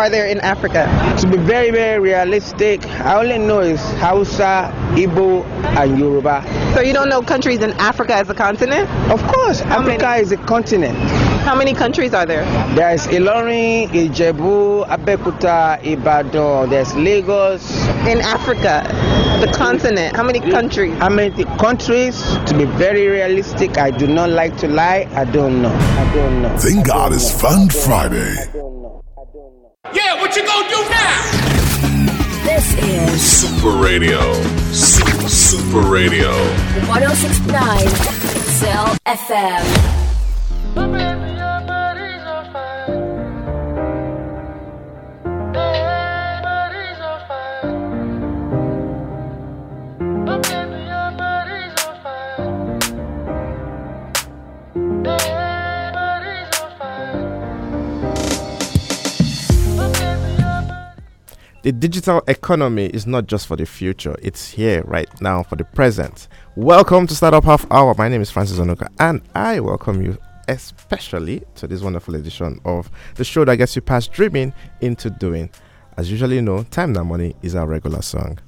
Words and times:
countries 0.00 0.06
are 0.06 0.10
there 0.10 0.26
in 0.26 0.40
Africa? 0.40 1.16
To 1.20 1.26
be 1.28 1.36
very, 1.36 1.70
very 1.70 2.00
realistic, 2.00 2.84
I 2.86 3.20
only 3.20 3.38
know 3.38 3.60
is 3.60 3.80
Hausa, 4.00 4.72
Igbo, 4.94 5.44
and 5.76 5.98
Yoruba. 5.98 6.42
So 6.74 6.80
you 6.80 6.92
don't 6.92 7.08
know 7.08 7.20
countries 7.22 7.60
in 7.62 7.72
Africa 7.72 8.14
as 8.14 8.30
a 8.30 8.34
continent? 8.34 8.88
Of 9.10 9.22
course, 9.26 9.60
How 9.60 9.80
Africa 9.80 10.06
many? 10.06 10.22
is 10.22 10.32
a 10.32 10.36
continent. 10.38 10.96
How 11.44 11.54
many 11.54 11.74
countries 11.74 12.14
are 12.14 12.24
there? 12.26 12.44
There's 12.74 13.06
Ilorin, 13.08 13.88
Ijebu, 13.88 14.86
Abeokuta, 14.86 15.82
Ibadan, 15.84 16.70
there's 16.70 16.94
Lagos. 16.96 17.62
In 18.06 18.20
Africa, 18.20 18.84
the 19.44 19.52
continent, 19.56 20.16
how 20.16 20.22
many 20.22 20.40
countries? 20.40 20.96
How 20.98 21.08
many 21.10 21.44
countries? 21.58 22.16
To 22.46 22.54
be 22.56 22.64
very 22.64 23.06
realistic, 23.06 23.78
I 23.78 23.90
do 23.90 24.06
not 24.06 24.30
like 24.30 24.56
to 24.58 24.68
lie. 24.68 25.08
I 25.14 25.24
don't 25.24 25.60
know. 25.62 25.72
I 25.74 26.14
don't 26.14 26.42
know. 26.42 26.56
Thank 26.58 26.86
God 26.86 27.12
it's 27.12 27.30
Fun 27.30 27.68
Friday. 27.68 28.69
Yeah, 29.86 30.20
what 30.20 30.36
you 30.36 30.44
gonna 30.44 30.68
do 30.68 30.76
now? 30.90 31.22
This 32.44 32.74
is 32.84 33.22
Super 33.22 33.70
Radio. 33.82 34.34
Super, 34.72 35.26
Super 35.28 35.80
Radio. 35.80 36.30
1069 36.86 37.88
XL 37.88 38.96
FM. 39.06 41.09
The 61.62 61.72
digital 61.72 62.22
economy 62.26 62.86
is 62.86 63.06
not 63.06 63.26
just 63.26 63.46
for 63.46 63.54
the 63.54 63.66
future, 63.66 64.16
it's 64.22 64.48
here 64.48 64.82
right 64.86 65.08
now 65.20 65.42
for 65.42 65.56
the 65.56 65.64
present. 65.64 66.26
Welcome 66.56 67.06
to 67.06 67.14
Startup 67.14 67.44
Half 67.44 67.70
Hour. 67.70 67.94
My 67.98 68.08
name 68.08 68.22
is 68.22 68.30
Francis 68.30 68.58
Onuka, 68.58 68.88
and 68.98 69.20
I 69.34 69.60
welcome 69.60 70.00
you 70.00 70.16
especially 70.48 71.42
to 71.56 71.66
this 71.66 71.82
wonderful 71.82 72.14
edition 72.14 72.58
of 72.64 72.90
the 73.16 73.24
show 73.24 73.44
that 73.44 73.56
gets 73.56 73.76
you 73.76 73.82
past 73.82 74.10
dreaming 74.10 74.54
into 74.80 75.10
doing. 75.10 75.50
As 75.98 76.10
usually 76.10 76.36
you 76.36 76.42
know, 76.42 76.62
Time 76.62 76.94
Now 76.94 77.04
Money 77.04 77.36
is 77.42 77.54
our 77.54 77.66
regular 77.66 78.00
song. 78.00 78.38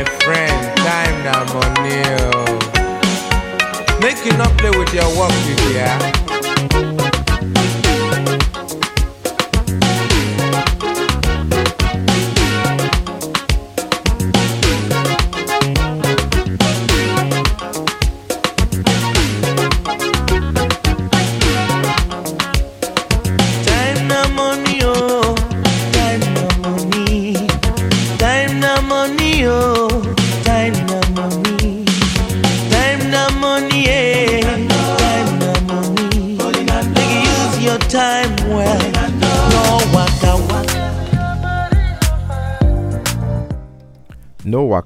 My 0.00 0.06
friend, 0.24 0.78
time 0.78 1.24
now 1.24 1.44
money. 1.52 2.00
Oh. 2.24 4.00
Make 4.00 4.24
you 4.24 4.32
not 4.38 4.56
play 4.56 4.70
with 4.70 4.94
your 4.94 5.04
work, 5.14 5.30
yeah. 5.74 5.98
Time 6.70 6.89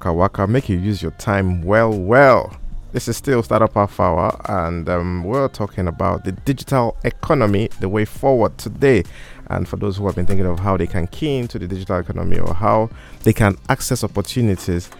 waka 0.05 0.17
waka, 0.17 0.47
make 0.47 0.69
you 0.69 0.77
use 0.77 1.01
your 1.01 1.11
time 1.13 1.63
well, 1.63 1.91
well. 1.91 2.55
This 2.91 3.07
is 3.07 3.17
still 3.17 3.41
Startup 3.41 3.73
Half 3.73 3.99
Hour, 3.99 4.39
and 4.47 4.87
um, 4.87 5.23
we're 5.23 5.47
talking 5.47 5.87
about 5.87 6.23
the 6.23 6.31
digital 6.31 6.95
economy, 7.03 7.69
the 7.79 7.89
way 7.89 8.05
forward 8.05 8.55
today. 8.59 9.03
And 9.47 9.67
for 9.67 9.77
those 9.77 9.97
who 9.97 10.05
have 10.05 10.15
been 10.15 10.27
thinking 10.27 10.45
of 10.45 10.59
how 10.59 10.77
they 10.77 10.85
can 10.85 11.07
key 11.07 11.37
into 11.37 11.57
the 11.57 11.67
digital 11.67 11.97
economy 11.97 12.37
or 12.37 12.53
how 12.53 12.91
they 13.23 13.33
can 13.33 13.57
access 13.67 14.03
opportunities, 14.03 14.91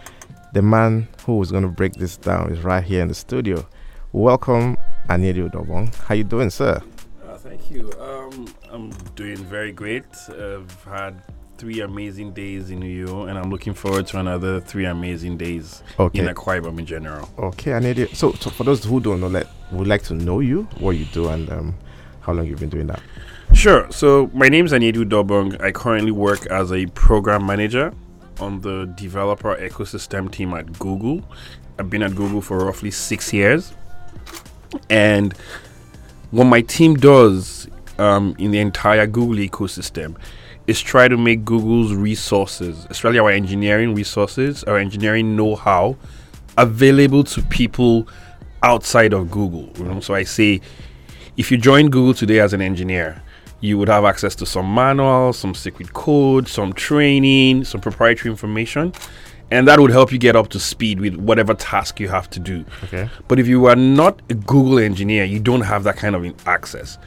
the 0.52 0.62
man 0.62 1.06
who 1.24 1.40
is 1.40 1.52
going 1.52 1.62
to 1.62 1.68
break 1.68 1.94
this 1.94 2.16
down 2.16 2.52
is 2.52 2.64
right 2.64 2.82
here 2.82 3.00
in 3.00 3.08
the 3.08 3.14
studio. 3.14 3.64
Welcome, 4.12 4.76
Aniedi 5.08 5.48
Udobong. 5.48 5.94
How 5.94 6.14
you 6.16 6.24
doing, 6.24 6.50
sir? 6.50 6.82
Uh, 7.24 7.36
thank 7.36 7.70
you. 7.70 7.92
Um, 8.00 8.52
I'm 8.70 8.90
doing 9.14 9.36
very 9.36 9.70
great. 9.70 10.04
I've 10.28 10.84
had 10.84 11.22
three 11.58 11.80
amazing 11.80 12.32
days 12.32 12.70
in 12.70 12.80
New 12.80 13.22
and 13.24 13.38
I'm 13.38 13.50
looking 13.50 13.72
forward 13.74 14.06
to 14.08 14.18
another 14.18 14.60
three 14.60 14.84
amazing 14.84 15.36
days 15.38 15.82
Okay. 15.98 16.18
in 16.18 16.26
Akwa 16.26 16.60
Ibom 16.60 16.78
in 16.78 16.86
general. 16.86 17.28
Okay, 17.38 17.70
Aniedi. 17.72 18.14
So, 18.14 18.32
so 18.32 18.50
for 18.50 18.64
those 18.64 18.84
who 18.84 19.00
don't 19.00 19.20
know, 19.20 19.28
let 19.28 19.46
would 19.72 19.86
like 19.88 20.02
to 20.04 20.14
know 20.14 20.40
you, 20.40 20.64
what 20.78 20.92
you 20.92 21.06
do, 21.06 21.28
and 21.28 21.50
um, 21.50 21.74
how 22.20 22.32
long 22.32 22.46
you've 22.46 22.60
been 22.60 22.68
doing 22.68 22.86
that. 22.88 23.00
Sure. 23.54 23.90
So 23.90 24.30
my 24.34 24.48
name 24.48 24.66
is 24.66 24.72
Aniedi 24.72 25.04
Udobong. 25.04 25.60
I 25.62 25.72
currently 25.72 26.10
work 26.12 26.46
as 26.46 26.72
a 26.72 26.86
program 26.86 27.46
manager 27.46 27.92
on 28.38 28.60
the 28.60 28.84
developer 28.96 29.56
ecosystem 29.56 30.30
team 30.30 30.52
at 30.52 30.78
Google. 30.78 31.22
I've 31.78 31.88
been 31.88 32.02
at 32.02 32.14
Google 32.14 32.42
for 32.42 32.58
roughly 32.58 32.90
six 32.90 33.32
years, 33.32 33.72
and 34.90 35.32
what 36.30 36.44
my 36.44 36.60
team 36.60 36.96
does 36.96 37.68
um, 37.98 38.34
in 38.38 38.50
the 38.50 38.58
entire 38.58 39.06
Google 39.06 39.36
ecosystem 39.36 40.16
is 40.66 40.80
try 40.80 41.08
to 41.08 41.16
make 41.16 41.44
Google's 41.44 41.94
resources, 41.94 42.86
especially 42.90 43.18
our 43.18 43.30
engineering 43.30 43.94
resources, 43.94 44.64
our 44.64 44.78
engineering 44.78 45.36
know-how, 45.36 45.96
available 46.58 47.22
to 47.24 47.42
people 47.42 48.08
outside 48.62 49.12
of 49.12 49.30
Google. 49.30 49.70
You 49.76 49.84
know? 49.84 50.00
So 50.00 50.14
I 50.14 50.24
say, 50.24 50.60
if 51.36 51.50
you 51.50 51.58
join 51.58 51.90
Google 51.90 52.14
today 52.14 52.40
as 52.40 52.52
an 52.52 52.60
engineer, 52.60 53.22
you 53.60 53.78
would 53.78 53.88
have 53.88 54.04
access 54.04 54.34
to 54.36 54.46
some 54.46 54.74
manuals, 54.74 55.38
some 55.38 55.54
secret 55.54 55.92
code, 55.92 56.48
some 56.48 56.72
training, 56.72 57.64
some 57.64 57.80
proprietary 57.80 58.30
information, 58.30 58.92
and 59.50 59.68
that 59.68 59.78
would 59.78 59.90
help 59.90 60.12
you 60.12 60.18
get 60.18 60.34
up 60.34 60.48
to 60.48 60.58
speed 60.58 61.00
with 61.00 61.14
whatever 61.14 61.54
task 61.54 62.00
you 62.00 62.08
have 62.08 62.28
to 62.30 62.40
do. 62.40 62.64
Okay. 62.84 63.08
But 63.28 63.38
if 63.38 63.46
you 63.46 63.66
are 63.66 63.76
not 63.76 64.20
a 64.28 64.34
Google 64.34 64.78
engineer, 64.78 65.24
you 65.24 65.38
don't 65.38 65.60
have 65.60 65.84
that 65.84 65.96
kind 65.96 66.16
of 66.16 66.48
access. 66.48 66.98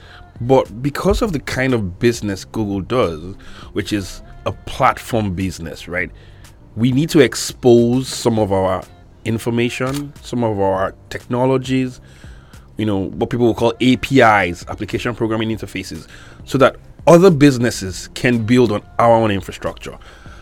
But 0.42 0.82
because 0.82 1.22
of 1.22 1.34
the 1.34 1.40
kind 1.40 1.74
of 1.74 2.00
business 2.00 2.46
Google 2.46 2.82
does, 2.82 3.36
which 3.74 3.92
is 3.92 4.22
a 4.46 4.52
platform 4.52 5.36
business, 5.36 5.88
right? 5.88 6.10
We 6.76 6.92
need 6.92 7.10
to 7.10 7.20
expose 7.20 8.08
some 8.08 8.40
of 8.40 8.52
our 8.52 8.84
information, 9.26 10.14
some 10.22 10.44
of 10.44 10.60
our 10.60 10.96
technologies, 11.10 12.00
you 12.78 12.86
know, 12.86 13.10
what 13.10 13.30
people 13.30 13.46
will 13.46 13.54
call 13.54 13.74
APIs, 13.82 14.66
application 14.68 15.14
programming 15.14 15.50
interfaces, 15.50 16.08
so 16.46 16.58
that 16.60 16.78
other 17.06 17.30
businesses 17.30 18.10
can 18.14 18.46
build 18.46 18.72
on 18.72 18.82
our 18.98 19.12
own 19.12 19.32
infrastructure. 19.32 19.98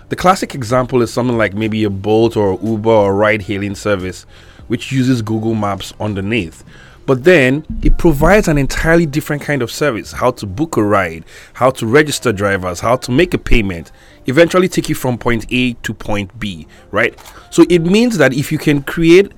The 0.10 0.16
classic 0.16 0.54
example 0.54 1.02
is 1.02 1.12
something 1.12 1.38
like 1.38 1.54
maybe 1.54 1.84
a 1.84 1.90
Bolt 1.90 2.38
or 2.38 2.60
Uber 2.62 2.90
or 2.90 3.16
ride 3.16 3.42
hailing 3.42 3.76
service, 3.76 4.26
which 4.68 4.92
uses 4.92 5.22
Google 5.22 5.56
Maps 5.56 5.94
underneath. 6.00 6.64
But 7.08 7.24
then 7.24 7.66
it 7.82 7.98
provides 7.98 8.50
an 8.50 8.58
entirely 8.58 9.06
different 9.06 9.42
kind 9.42 9.62
of 9.62 9.72
service 9.72 10.12
how 10.12 10.32
to 10.32 10.46
book 10.46 10.76
a 10.76 10.84
ride, 10.84 11.24
how 11.54 11.72
to 11.72 11.88
register 11.88 12.34
drivers, 12.34 12.82
how 12.82 12.98
to 12.98 13.12
make 13.12 13.34
a 13.34 13.38
payment, 13.38 13.94
eventually 14.26 14.68
take 14.68 14.90
you 14.90 14.96
from 14.96 15.18
point 15.18 15.46
A 15.50 15.74
to 15.74 15.94
point 15.94 16.38
B, 16.38 16.68
right? 16.92 17.18
So 17.50 17.64
it 17.70 17.80
means 17.80 18.18
that 18.18 18.34
if 18.34 18.52
you 18.52 18.58
can 18.58 18.84
create 18.84 19.32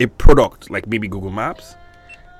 a 0.00 0.06
product 0.06 0.68
like 0.68 0.88
maybe 0.88 1.06
Google 1.06 1.30
Maps 1.30 1.76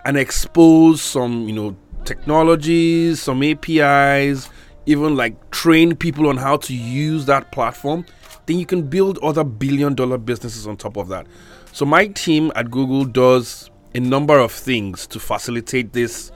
and 0.04 0.16
expose 0.16 1.00
some, 1.00 1.48
you 1.48 1.54
know, 1.54 1.76
technologies, 2.04 3.22
some 3.22 3.44
APIs, 3.44 4.48
even 4.86 5.14
like 5.14 5.50
train 5.52 5.94
people 5.94 6.26
on 6.28 6.36
how 6.36 6.56
to 6.56 6.74
use 6.74 7.24
that 7.26 7.52
platform, 7.52 8.04
then 8.46 8.58
you 8.58 8.66
can 8.66 8.82
build 8.82 9.16
other 9.18 9.44
billion 9.44 9.94
dollar 9.94 10.18
businesses 10.18 10.66
on 10.66 10.76
top 10.76 10.96
of 10.96 11.06
that. 11.06 11.28
So 11.70 11.84
my 11.86 12.08
team 12.08 12.50
at 12.56 12.68
Google 12.68 13.04
does 13.04 13.69
a 13.94 14.00
number 14.00 14.38
of 14.38 14.52
things 14.52 15.06
to 15.08 15.18
facilitate 15.18 15.92
this 15.92 16.32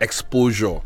exposure. 0.00 0.80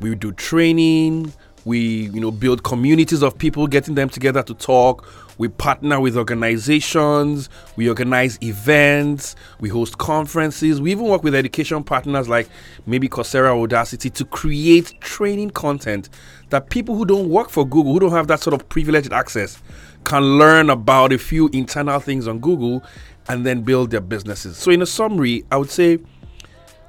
We 0.00 0.14
do 0.14 0.32
training, 0.32 1.32
we 1.64 1.78
you 2.08 2.20
know 2.20 2.30
build 2.30 2.62
communities 2.62 3.22
of 3.22 3.38
people 3.38 3.66
getting 3.66 3.94
them 3.94 4.08
together 4.08 4.42
to 4.42 4.54
talk. 4.54 5.06
We 5.36 5.48
partner 5.48 5.98
with 5.98 6.16
organizations, 6.16 7.48
we 7.74 7.88
organize 7.88 8.38
events, 8.40 9.34
we 9.58 9.68
host 9.68 9.98
conferences, 9.98 10.80
we 10.80 10.92
even 10.92 11.06
work 11.06 11.24
with 11.24 11.34
education 11.34 11.82
partners 11.82 12.28
like 12.28 12.48
maybe 12.86 13.08
Coursera 13.08 13.50
Udacity 13.50 14.12
to 14.12 14.24
create 14.26 14.94
training 15.00 15.50
content 15.50 16.08
that 16.50 16.70
people 16.70 16.94
who 16.94 17.04
don't 17.04 17.30
work 17.30 17.50
for 17.50 17.66
Google, 17.66 17.94
who 17.94 18.00
don't 18.00 18.12
have 18.12 18.28
that 18.28 18.40
sort 18.40 18.54
of 18.54 18.68
privileged 18.68 19.12
access, 19.12 19.60
can 20.04 20.22
learn 20.38 20.70
about 20.70 21.12
a 21.12 21.18
few 21.18 21.48
internal 21.48 21.98
things 21.98 22.28
on 22.28 22.38
Google 22.38 22.84
and 23.28 23.44
then 23.44 23.62
build 23.62 23.90
their 23.90 24.00
businesses. 24.00 24.56
So, 24.56 24.70
in 24.70 24.82
a 24.82 24.86
summary, 24.86 25.44
I 25.50 25.56
would 25.56 25.70
say 25.70 25.98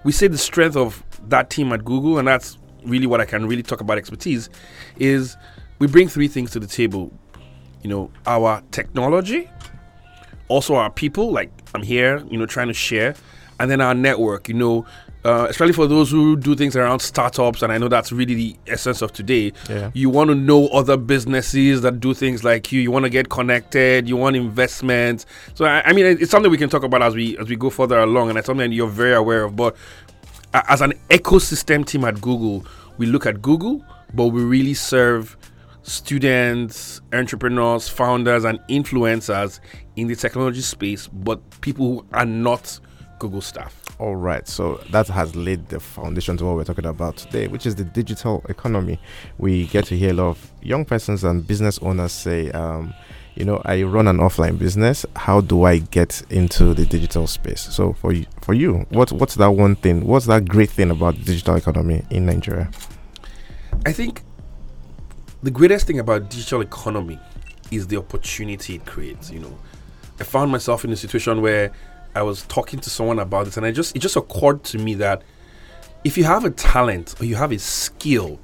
we 0.04 0.12
say 0.12 0.28
the 0.28 0.38
strength 0.38 0.76
of 0.76 1.04
that 1.30 1.50
team 1.50 1.72
at 1.74 1.84
Google, 1.84 2.18
and 2.18 2.28
that's 2.28 2.58
really 2.84 3.08
what 3.08 3.22
I 3.22 3.26
can 3.26 3.48
really 3.48 3.64
talk 3.64 3.82
about 3.82 3.98
expertise, 3.98 4.50
is 4.98 5.36
we 5.80 5.88
bring 5.88 6.08
three 6.08 6.28
things 6.28 6.52
to 6.52 6.60
the 6.60 6.68
table. 6.68 7.12
You 7.82 7.90
know, 7.90 8.12
our 8.26 8.62
technology, 8.72 9.50
also 10.48 10.76
our 10.76 10.90
people, 10.90 11.32
like 11.32 11.52
I'm 11.74 11.84
here, 11.84 12.24
you 12.30 12.38
know, 12.38 12.46
trying 12.46 12.68
to 12.68 12.74
share, 12.74 13.16
and 13.60 13.70
then 13.70 13.82
our 13.82 13.94
network, 13.94 14.48
you 14.48 14.56
know, 14.56 14.86
uh, 15.26 15.48
especially 15.50 15.74
for 15.74 15.88
those 15.88 16.12
who 16.12 16.36
do 16.36 16.56
things 16.56 16.76
around 16.76 17.00
startups, 17.00 17.64
and 17.64 17.74
I 17.74 17.80
know 17.80 17.88
that's 17.88 18.12
really 18.12 18.36
the 18.36 18.56
essence 18.68 19.02
of 19.02 19.12
today. 19.12 19.52
Yeah. 19.68 19.90
You 19.94 20.12
want 20.12 20.30
to 20.30 20.36
know 20.36 20.68
other 20.68 20.98
businesses 20.98 21.82
that 21.82 22.00
do 22.00 22.14
things 22.14 22.44
like 22.44 22.72
you. 22.72 22.80
You 22.80 22.92
want 22.92 23.06
to 23.06 23.10
get 23.10 23.30
connected. 23.30 24.08
You 24.08 24.18
want 24.18 24.36
investments. 24.36 25.26
So 25.56 25.66
I, 25.66 25.82
I 25.84 25.94
mean, 25.94 26.06
it's 26.06 26.30
something 26.30 26.52
we 26.52 26.60
can 26.60 26.70
talk 26.70 26.84
about 26.84 27.02
as 27.02 27.16
we 27.16 27.38
as 27.40 27.50
we 27.50 27.56
go 27.56 27.72
further 27.72 28.00
along, 28.00 28.30
and 28.30 28.38
it's 28.38 28.46
something 28.46 28.72
you're 28.72 28.88
very 28.88 29.16
aware 29.16 29.44
of. 29.44 29.56
But 29.56 29.76
as 30.54 30.82
an 30.82 30.94
ecosystem 31.10 31.86
team 31.86 32.06
at 32.06 32.22
Google, 32.22 32.66
we 33.00 33.08
look 33.08 33.26
at 33.26 33.42
Google, 33.42 33.84
but 34.14 34.28
we 34.28 34.44
really 34.44 34.76
serve 34.76 35.36
students, 35.82 37.02
entrepreneurs, 37.14 37.90
founders, 37.90 38.44
and 38.44 38.60
influencers 38.70 39.60
in 39.96 40.08
the 40.08 40.16
technology 40.16 40.62
space, 40.62 41.08
but 41.08 41.40
people 41.62 41.88
who 41.88 42.06
are 42.14 42.26
not 42.26 42.80
Google 43.20 43.42
staff. 43.42 43.82
All 44.00 44.16
right, 44.16 44.48
so 44.48 44.76
that 44.92 45.08
has 45.08 45.36
laid 45.36 45.70
the 45.70 45.80
foundation 45.80 46.38
to 46.38 46.46
what 46.46 46.56
we're 46.56 46.64
talking 46.66 46.86
about 46.86 47.18
today, 47.18 47.48
which 47.48 47.66
is 47.66 47.76
the 47.76 47.86
digital 47.86 48.44
economy. 48.50 49.00
We 49.38 49.68
get 49.68 49.86
to 49.86 49.98
hear 49.98 50.10
a 50.12 50.14
lot 50.14 50.28
of 50.30 50.52
young 50.62 50.86
persons 50.86 51.24
and 51.24 51.46
business 51.46 51.80
owners 51.80 52.12
say, 52.12 52.52
um, 52.52 52.94
you 53.36 53.46
know, 53.46 53.62
I 53.66 53.84
run 53.84 54.08
an 54.08 54.18
offline 54.18 54.58
business. 54.58 55.06
How 55.16 55.42
do 55.42 55.64
I 55.64 55.80
get 55.80 56.24
into 56.30 56.74
the 56.74 56.86
digital 56.86 57.28
space? 57.28 57.62
So 57.62 57.94
for 57.94 58.14
you, 58.14 58.26
for 58.42 58.54
you, 58.54 58.86
what 58.90 59.12
what's 59.12 59.36
that 59.36 59.52
one 59.52 59.76
thing? 59.76 60.06
What's 60.06 60.26
that 60.26 60.48
great 60.48 60.70
thing 60.70 60.90
about 60.92 61.16
the 61.16 61.24
digital 61.24 61.56
economy 61.56 62.04
in 62.10 62.26
Nigeria? 62.26 62.70
I 63.86 63.92
think 63.92 64.24
the 65.44 65.52
greatest 65.52 65.86
thing 65.88 66.00
about 66.00 66.30
digital 66.30 66.62
economy 66.62 67.20
is 67.72 67.88
the 67.88 67.98
opportunity 67.98 68.76
it 68.76 68.86
creates. 68.86 69.32
You 69.32 69.40
know, 69.40 69.58
I 70.20 70.24
found 70.24 70.52
myself 70.52 70.86
in 70.86 70.92
a 70.92 70.96
situation 70.96 71.42
where 71.42 71.72
I 72.16 72.24
was 72.24 72.44
talking 72.44 72.80
to 72.80 72.90
someone 72.90 73.20
about 73.20 73.46
this, 73.46 73.58
and 73.58 73.66
I 73.66 73.72
just 73.72 73.96
it 73.96 74.00
just 74.00 74.16
occurred 74.16 74.64
to 74.66 74.78
me 74.78 74.96
that 74.96 75.22
if 76.04 76.18
you 76.18 76.24
have 76.24 76.46
a 76.46 76.50
talent 76.52 77.16
or 77.20 77.26
you 77.26 77.36
have 77.36 77.52
a 77.52 77.60
skill, 77.60 78.40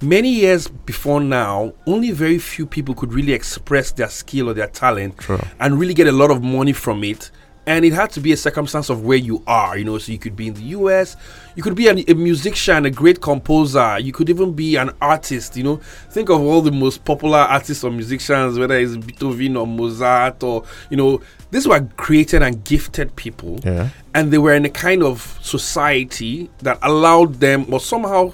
many 0.00 0.28
years 0.28 0.68
before 0.68 1.20
now, 1.20 1.72
only 1.86 2.10
very 2.12 2.38
few 2.38 2.66
people 2.66 2.94
could 2.94 3.12
really 3.12 3.32
express 3.32 3.90
their 3.92 4.08
skill 4.08 4.50
or 4.50 4.54
their 4.54 4.68
talent 4.68 5.18
True. 5.18 5.40
and 5.58 5.78
really 5.78 5.94
get 5.94 6.06
a 6.06 6.12
lot 6.12 6.30
of 6.30 6.42
money 6.42 6.72
from 6.72 7.02
it. 7.04 7.30
And 7.64 7.84
it 7.84 7.92
had 7.92 8.10
to 8.12 8.20
be 8.20 8.32
a 8.32 8.36
circumstance 8.36 8.90
of 8.90 9.04
where 9.04 9.16
you 9.18 9.40
are, 9.46 9.78
you 9.78 9.84
know. 9.84 9.96
So 9.98 10.10
you 10.10 10.18
could 10.18 10.34
be 10.34 10.48
in 10.48 10.54
the 10.54 10.62
US, 10.78 11.16
you 11.54 11.62
could 11.62 11.76
be 11.76 11.86
an, 11.86 12.02
a 12.08 12.14
musician, 12.14 12.86
a 12.86 12.90
great 12.90 13.20
composer, 13.20 14.00
you 14.00 14.12
could 14.12 14.28
even 14.28 14.52
be 14.52 14.74
an 14.76 14.90
artist, 15.00 15.56
you 15.56 15.62
know. 15.62 15.76
Think 16.10 16.28
of 16.28 16.40
all 16.40 16.60
the 16.60 16.72
most 16.72 17.04
popular 17.04 17.38
artists 17.38 17.84
or 17.84 17.90
musicians, 17.92 18.58
whether 18.58 18.76
it's 18.76 18.96
Beethoven 18.96 19.56
or 19.56 19.66
Mozart 19.68 20.42
or, 20.42 20.64
you 20.90 20.96
know, 20.96 21.20
these 21.52 21.68
were 21.68 21.80
created 21.96 22.42
and 22.42 22.64
gifted 22.64 23.14
people 23.14 23.60
Yeah. 23.62 23.90
and 24.14 24.32
they 24.32 24.38
were 24.38 24.54
in 24.54 24.64
a 24.64 24.70
kind 24.70 25.02
of 25.04 25.38
society 25.42 26.50
that 26.62 26.78
allowed 26.82 27.34
them 27.40 27.66
or 27.72 27.78
somehow 27.78 28.32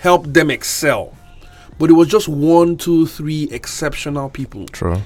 helped 0.00 0.34
them 0.34 0.50
excel. 0.50 1.12
But 1.78 1.90
it 1.90 1.92
was 1.92 2.08
just 2.08 2.26
one, 2.28 2.76
two, 2.76 3.06
three 3.06 3.48
exceptional 3.52 4.30
people. 4.30 4.66
True. 4.66 5.00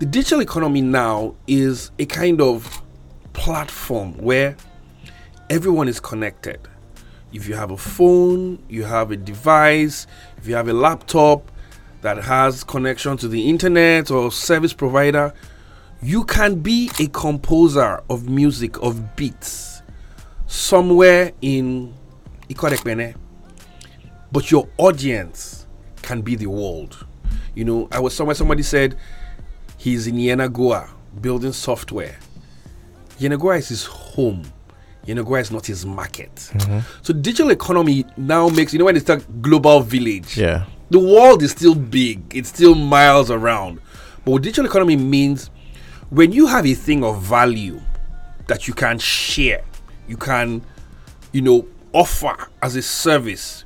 The 0.00 0.06
digital 0.06 0.40
economy 0.42 0.80
now 0.80 1.34
is 1.46 1.90
a 1.98 2.06
kind 2.06 2.40
of 2.40 2.82
platform 3.34 4.16
where 4.16 4.56
everyone 5.50 5.88
is 5.88 6.00
connected. 6.00 6.58
If 7.32 7.46
you 7.46 7.54
have 7.54 7.70
a 7.70 7.76
phone, 7.76 8.62
you 8.68 8.84
have 8.84 9.10
a 9.10 9.16
device, 9.16 10.06
if 10.38 10.46
you 10.46 10.54
have 10.54 10.68
a 10.68 10.72
laptop 10.72 11.50
that 12.00 12.16
has 12.24 12.64
connection 12.64 13.16
to 13.18 13.28
the 13.28 13.48
internet 13.48 14.10
or 14.10 14.32
service 14.32 14.72
provider, 14.72 15.34
you 16.00 16.24
can 16.24 16.60
be 16.60 16.90
a 17.00 17.08
composer 17.08 18.02
of 18.08 18.28
music, 18.28 18.80
of 18.82 19.16
beats, 19.16 19.82
somewhere 20.46 21.32
in 21.42 21.92
Ikot 22.48 22.72
Ekpene. 22.72 23.16
But 24.30 24.50
your 24.50 24.68
audience 24.78 25.66
can 26.02 26.22
be 26.22 26.34
the 26.36 26.46
world. 26.46 27.06
You 27.54 27.64
know, 27.64 27.88
I 27.90 28.00
was 28.00 28.14
somewhere, 28.14 28.34
somebody 28.34 28.62
said 28.62 28.96
he's 29.78 30.06
in 30.06 30.16
Yenagoa 30.16 30.90
building 31.20 31.52
software. 31.52 32.16
Yenagoa 33.18 33.58
is 33.58 33.68
his 33.68 33.84
home. 33.84 34.42
Yenagoa 35.06 35.40
is 35.40 35.50
not 35.50 35.66
his 35.66 35.84
market. 35.84 36.34
Mm-hmm. 36.34 36.78
So 37.02 37.12
digital 37.12 37.50
economy 37.50 38.04
now 38.16 38.48
makes, 38.48 38.72
you 38.72 38.78
know, 38.78 38.86
when 38.86 38.94
they 38.94 39.00
start 39.00 39.24
global 39.42 39.80
village, 39.80 40.36
Yeah. 40.36 40.64
the 40.90 40.98
world 40.98 41.42
is 41.42 41.50
still 41.50 41.74
big, 41.74 42.34
it's 42.34 42.48
still 42.48 42.74
miles 42.74 43.30
around. 43.30 43.80
But 44.24 44.30
what 44.32 44.42
digital 44.42 44.66
economy 44.66 44.96
means 44.96 45.50
when 46.10 46.32
you 46.32 46.46
have 46.46 46.64
a 46.66 46.74
thing 46.74 47.04
of 47.04 47.20
value 47.22 47.80
that 48.46 48.66
you 48.66 48.74
can 48.74 48.98
share, 48.98 49.62
you 50.08 50.16
can, 50.16 50.62
you 51.32 51.42
know, 51.42 51.66
offer 51.92 52.34
as 52.62 52.76
a 52.76 52.82
service, 52.82 53.64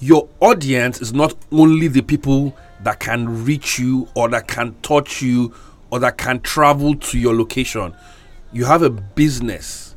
your 0.00 0.28
audience 0.40 1.00
is 1.00 1.12
not 1.12 1.34
only 1.50 1.88
the 1.88 2.02
people 2.02 2.56
that 2.82 3.00
can 3.00 3.44
reach 3.44 3.78
you 3.78 4.08
or 4.14 4.28
that 4.28 4.46
can 4.48 4.74
touch 4.82 5.22
you 5.22 5.52
or 5.90 5.98
that 6.00 6.16
can 6.18 6.40
travel 6.40 6.94
to 6.94 7.18
your 7.18 7.34
location. 7.34 7.94
You 8.52 8.64
have 8.64 8.82
a 8.82 8.90
business. 8.90 9.94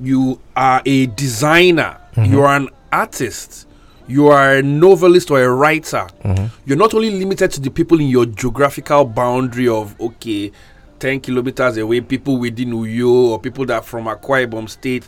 You 0.00 0.40
are 0.56 0.82
a 0.84 1.06
designer. 1.06 1.98
Mm-hmm. 2.14 2.32
You 2.32 2.42
are 2.42 2.56
an 2.56 2.68
artist. 2.92 3.66
You 4.06 4.28
are 4.28 4.56
a 4.56 4.62
novelist 4.62 5.30
or 5.30 5.42
a 5.42 5.50
writer. 5.52 6.06
Mm-hmm. 6.24 6.46
You're 6.66 6.78
not 6.78 6.94
only 6.94 7.10
limited 7.10 7.50
to 7.52 7.60
the 7.60 7.70
people 7.70 8.00
in 8.00 8.08
your 8.08 8.26
geographical 8.26 9.04
boundary 9.04 9.68
of, 9.68 10.00
okay, 10.00 10.50
10 10.98 11.20
kilometers 11.20 11.76
away, 11.76 12.00
people 12.00 12.38
within 12.38 12.70
Uyo 12.70 13.30
or 13.30 13.38
people 13.38 13.66
that 13.66 13.74
are 13.74 13.82
from 13.82 14.06
Akwa 14.06 14.46
Ibom 14.46 14.68
State. 14.68 15.06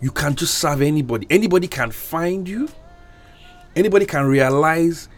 You 0.00 0.10
can 0.10 0.34
just 0.34 0.54
serve 0.54 0.82
anybody. 0.82 1.26
Anybody 1.30 1.68
can 1.68 1.90
find 1.90 2.48
you 2.48 2.68
anybody 3.76 4.06
can 4.06 4.26
realize 4.26 5.08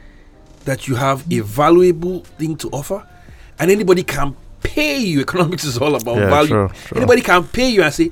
that 0.64 0.88
you 0.88 0.94
have 0.94 1.30
a 1.32 1.40
valuable 1.40 2.20
thing 2.38 2.56
to 2.56 2.68
offer 2.70 3.06
and 3.58 3.70
anybody 3.70 4.02
can 4.02 4.34
pay 4.64 4.99
you. 4.99 5.21
Economics 5.28 5.64
is 5.64 5.78
all 5.78 5.94
about 5.94 6.16
Yeah, 6.16 6.28
value. 6.30 6.49
true, 6.49 6.68
true. 6.87 6.97
anybody 6.99 7.21
can 7.23 7.44
pay 7.44 7.68
you 7.71 7.83
and 7.85 7.94
say 7.94 8.11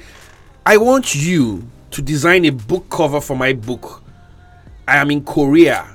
i 0.65 0.77
want 0.77 1.15
you 1.15 1.67
to 1.91 2.01
design 2.01 2.45
a 2.45 2.51
book 2.51 2.89
cover 2.89 3.21
for 3.21 3.37
my 3.37 3.53
book. 3.53 4.03
I 4.87 4.97
am 4.99 5.11
in 5.11 5.23
korea. 5.25 5.87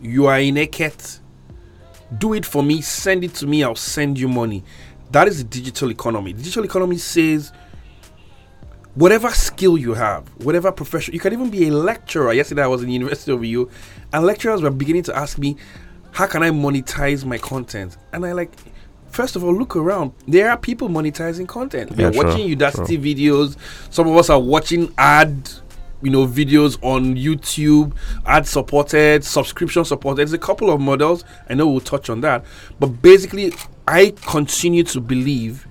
You 0.00 0.26
are 0.26 0.40
in 0.40 0.56
eket. 0.56 1.20
Do 2.18 2.34
it 2.34 2.44
for 2.44 2.62
me. 2.62 2.80
Send 2.82 3.22
it 3.24 3.34
to 3.34 3.46
me. 3.46 3.62
I'll 3.62 3.74
send 3.76 4.18
you 4.18 4.28
money. 4.28 4.64
That 5.12 5.28
is 5.28 5.38
the 5.38 5.44
digital 5.44 5.90
economy. 5.90 6.32
The 6.32 6.42
digital 6.42 6.64
economy 6.64 6.98
says 6.98 7.52
whatever 8.94 9.30
skill 9.30 9.78
you 9.78 9.94
have, 9.94 10.28
whatever 10.44 10.72
profession, 10.72 11.14
you 11.14 11.20
can 11.20 11.32
even 11.32 11.50
be 11.50 11.68
a 11.68 11.70
lecturer. 11.72 12.32
Yesterday 12.32 12.62
I 12.62 12.66
was 12.66 12.82
in 12.82 12.88
the 12.88 12.92
University 13.00 13.32
of 13.32 13.44
U, 13.44 13.70
and 14.12 14.24
lecturers 14.26 14.60
were 14.62 14.70
beginning 14.70 15.04
to 15.04 15.16
ask 15.16 15.38
me, 15.38 15.56
"How 16.12 16.26
can 16.26 16.42
I 16.42 16.50
monetize 16.50 17.24
my 17.24 17.38
content?" 17.38 17.96
And 18.12 18.26
I 18.26 18.32
like, 18.32 18.50
first 19.10 19.36
of 19.36 19.44
all, 19.44 19.54
look 19.54 19.76
around. 19.76 20.12
There 20.26 20.50
are 20.50 20.56
people 20.56 20.88
monetizing 20.88 21.46
content. 21.48 21.90
They're 21.90 22.12
Yeah, 22.12 22.20
true, 22.20 22.30
watching 22.30 22.56
Udacity 22.56 22.98
videos. 22.98 23.56
Some 23.90 24.08
of 24.08 24.16
us 24.16 24.30
are 24.30 24.40
watching 24.40 24.92
ad. 24.98 25.50
You 26.00 26.10
know, 26.10 26.28
videos 26.28 26.78
on 26.80 27.16
YouTube, 27.16 27.92
ad 28.24 28.46
supported, 28.46 29.24
subscription 29.24 29.84
supported. 29.84 30.18
There's 30.18 30.32
a 30.32 30.38
couple 30.38 30.70
of 30.70 30.80
models. 30.80 31.24
I 31.50 31.54
know 31.54 31.66
we'll 31.66 31.80
touch 31.80 32.08
on 32.08 32.20
that. 32.20 32.44
But 32.78 33.02
basically, 33.02 33.52
I 33.88 34.14
continue 34.24 34.84
to 34.84 35.00
believe 35.00 35.66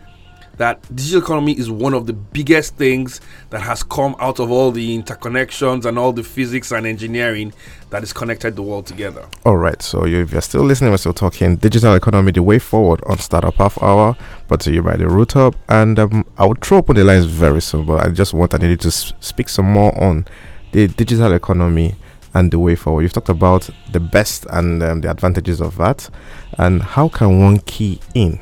that 0.57 0.81
digital 0.95 1.21
economy 1.21 1.57
is 1.57 1.69
one 1.69 1.93
of 1.93 2.07
the 2.07 2.13
biggest 2.13 2.75
things 2.75 3.21
that 3.51 3.61
has 3.61 3.83
come 3.83 4.15
out 4.19 4.39
of 4.39 4.51
all 4.51 4.71
the 4.71 4.97
interconnections 4.97 5.85
and 5.85 5.97
all 5.97 6.11
the 6.11 6.23
physics 6.23 6.71
and 6.71 6.85
engineering 6.85 7.53
that 7.89 8.01
has 8.01 8.11
connected 8.11 8.55
the 8.55 8.61
world 8.61 8.85
together. 8.85 9.27
All 9.45 9.57
right, 9.57 9.81
so 9.81 10.05
if 10.05 10.31
you're 10.31 10.41
still 10.41 10.63
listening, 10.63 10.91
we're 10.91 10.97
still 10.97 11.13
talking 11.13 11.55
digital 11.55 11.95
economy, 11.95 12.31
the 12.31 12.43
way 12.43 12.59
forward 12.59 13.01
on 13.05 13.17
Startup 13.19 13.53
Half 13.55 13.81
Hour, 13.81 14.17
brought 14.47 14.61
to 14.61 14.71
you 14.71 14.83
by 14.83 14.97
the 14.97 15.07
Root 15.07 15.33
Hub. 15.33 15.55
And 15.69 15.97
um, 15.99 16.25
I 16.37 16.45
will 16.45 16.55
throw 16.55 16.79
open 16.79 16.95
the 16.95 17.03
lines 17.03 17.25
very 17.25 17.61
soon, 17.61 17.85
but 17.85 18.05
I 18.05 18.09
just 18.09 18.33
want 18.33 18.53
I 18.53 18.57
to 18.57 18.91
speak 18.91 19.49
some 19.49 19.71
more 19.71 19.97
on 20.01 20.25
the 20.71 20.87
digital 20.87 21.33
economy 21.33 21.95
and 22.33 22.51
the 22.51 22.59
way 22.59 22.75
forward. 22.75 23.03
You've 23.03 23.13
talked 23.13 23.29
about 23.29 23.69
the 23.91 23.99
best 23.99 24.45
and 24.49 24.83
um, 24.83 25.01
the 25.01 25.09
advantages 25.09 25.61
of 25.61 25.77
that, 25.77 26.09
and 26.57 26.81
how 26.81 27.09
can 27.09 27.39
one 27.39 27.59
key 27.59 27.99
in, 28.13 28.39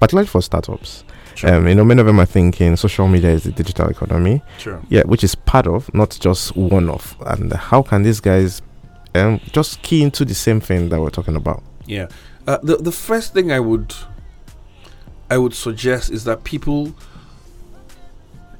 particularly 0.00 0.26
for 0.26 0.42
startups. 0.42 1.04
Um, 1.42 1.66
you 1.66 1.74
know, 1.74 1.84
many 1.84 2.00
of 2.00 2.06
them 2.06 2.20
are 2.20 2.26
thinking 2.26 2.76
social 2.76 3.08
media 3.08 3.30
is 3.30 3.44
the 3.44 3.52
digital 3.52 3.88
economy. 3.88 4.42
Sure. 4.58 4.80
Yeah, 4.88 5.02
which 5.02 5.24
is 5.24 5.34
part 5.34 5.66
of, 5.66 5.92
not 5.92 6.16
just 6.20 6.56
one 6.56 6.88
of. 6.88 7.16
And 7.26 7.52
how 7.52 7.82
can 7.82 8.02
these 8.02 8.20
guys 8.20 8.62
um, 9.14 9.40
just 9.50 9.82
key 9.82 10.02
into 10.02 10.24
the 10.24 10.34
same 10.34 10.60
thing 10.60 10.90
that 10.90 11.00
we're 11.00 11.10
talking 11.10 11.36
about? 11.36 11.62
Yeah. 11.86 12.08
Uh, 12.46 12.58
the 12.62 12.76
the 12.76 12.92
first 12.92 13.32
thing 13.32 13.50
I 13.50 13.60
would 13.60 13.94
I 15.30 15.38
would 15.38 15.54
suggest 15.54 16.10
is 16.10 16.24
that 16.24 16.44
people 16.44 16.94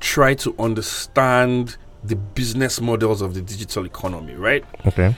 try 0.00 0.34
to 0.34 0.54
understand 0.58 1.76
the 2.02 2.16
business 2.16 2.80
models 2.80 3.22
of 3.22 3.34
the 3.34 3.40
digital 3.40 3.86
economy, 3.86 4.34
right? 4.34 4.64
Okay. 4.86 5.14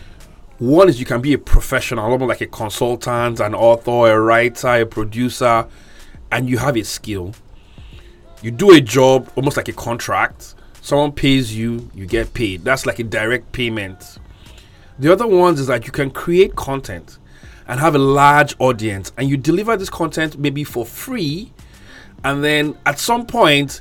One 0.58 0.88
is 0.88 0.98
you 0.98 1.06
can 1.06 1.20
be 1.20 1.32
a 1.34 1.38
professional, 1.38 2.04
almost 2.04 2.28
like 2.28 2.40
a 2.40 2.46
consultant, 2.46 3.40
an 3.40 3.54
author, 3.54 4.12
a 4.12 4.20
writer, 4.20 4.68
a 4.68 4.86
producer, 4.86 5.66
and 6.32 6.48
you 6.48 6.58
have 6.58 6.76
a 6.76 6.84
skill. 6.84 7.34
You 8.42 8.50
do 8.50 8.72
a 8.72 8.80
job 8.80 9.30
almost 9.36 9.56
like 9.56 9.68
a 9.68 9.72
contract. 9.72 10.54
Someone 10.82 11.12
pays 11.12 11.56
you, 11.56 11.90
you 11.94 12.06
get 12.06 12.32
paid. 12.34 12.64
That's 12.64 12.86
like 12.86 12.98
a 12.98 13.04
direct 13.04 13.52
payment. 13.52 14.18
The 14.98 15.12
other 15.12 15.26
ones 15.26 15.60
is 15.60 15.66
that 15.66 15.86
you 15.86 15.92
can 15.92 16.10
create 16.10 16.54
content 16.56 17.18
and 17.68 17.80
have 17.80 17.94
a 17.94 17.98
large 17.98 18.54
audience 18.58 19.12
and 19.16 19.28
you 19.28 19.36
deliver 19.36 19.76
this 19.76 19.90
content 19.90 20.38
maybe 20.38 20.64
for 20.64 20.86
free 20.86 21.52
and 22.24 22.42
then 22.42 22.76
at 22.86 22.98
some 22.98 23.26
point 23.26 23.80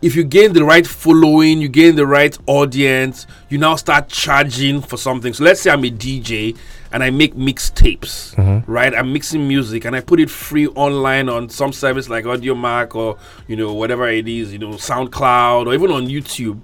if 0.00 0.16
you 0.16 0.24
gain 0.24 0.52
the 0.52 0.64
right 0.64 0.86
following 0.86 1.60
you 1.60 1.68
gain 1.68 1.94
the 1.94 2.06
right 2.06 2.36
audience 2.46 3.26
you 3.50 3.58
now 3.58 3.76
start 3.76 4.08
charging 4.08 4.80
for 4.80 4.96
something 4.96 5.32
so 5.32 5.44
let's 5.44 5.60
say 5.60 5.70
i'm 5.70 5.84
a 5.84 5.90
dj 5.90 6.56
and 6.92 7.02
i 7.02 7.10
make 7.10 7.34
mixtapes 7.34 8.34
mm-hmm. 8.34 8.70
right 8.70 8.94
i'm 8.94 9.12
mixing 9.12 9.46
music 9.46 9.84
and 9.84 9.96
i 9.96 10.00
put 10.00 10.20
it 10.20 10.30
free 10.30 10.66
online 10.68 11.28
on 11.28 11.48
some 11.48 11.72
service 11.72 12.08
like 12.08 12.24
Audiomack 12.24 12.94
or 12.94 13.18
you 13.48 13.56
know 13.56 13.72
whatever 13.72 14.08
it 14.08 14.28
is 14.28 14.52
you 14.52 14.58
know 14.58 14.70
soundcloud 14.70 15.66
or 15.66 15.74
even 15.74 15.90
on 15.90 16.06
youtube 16.06 16.60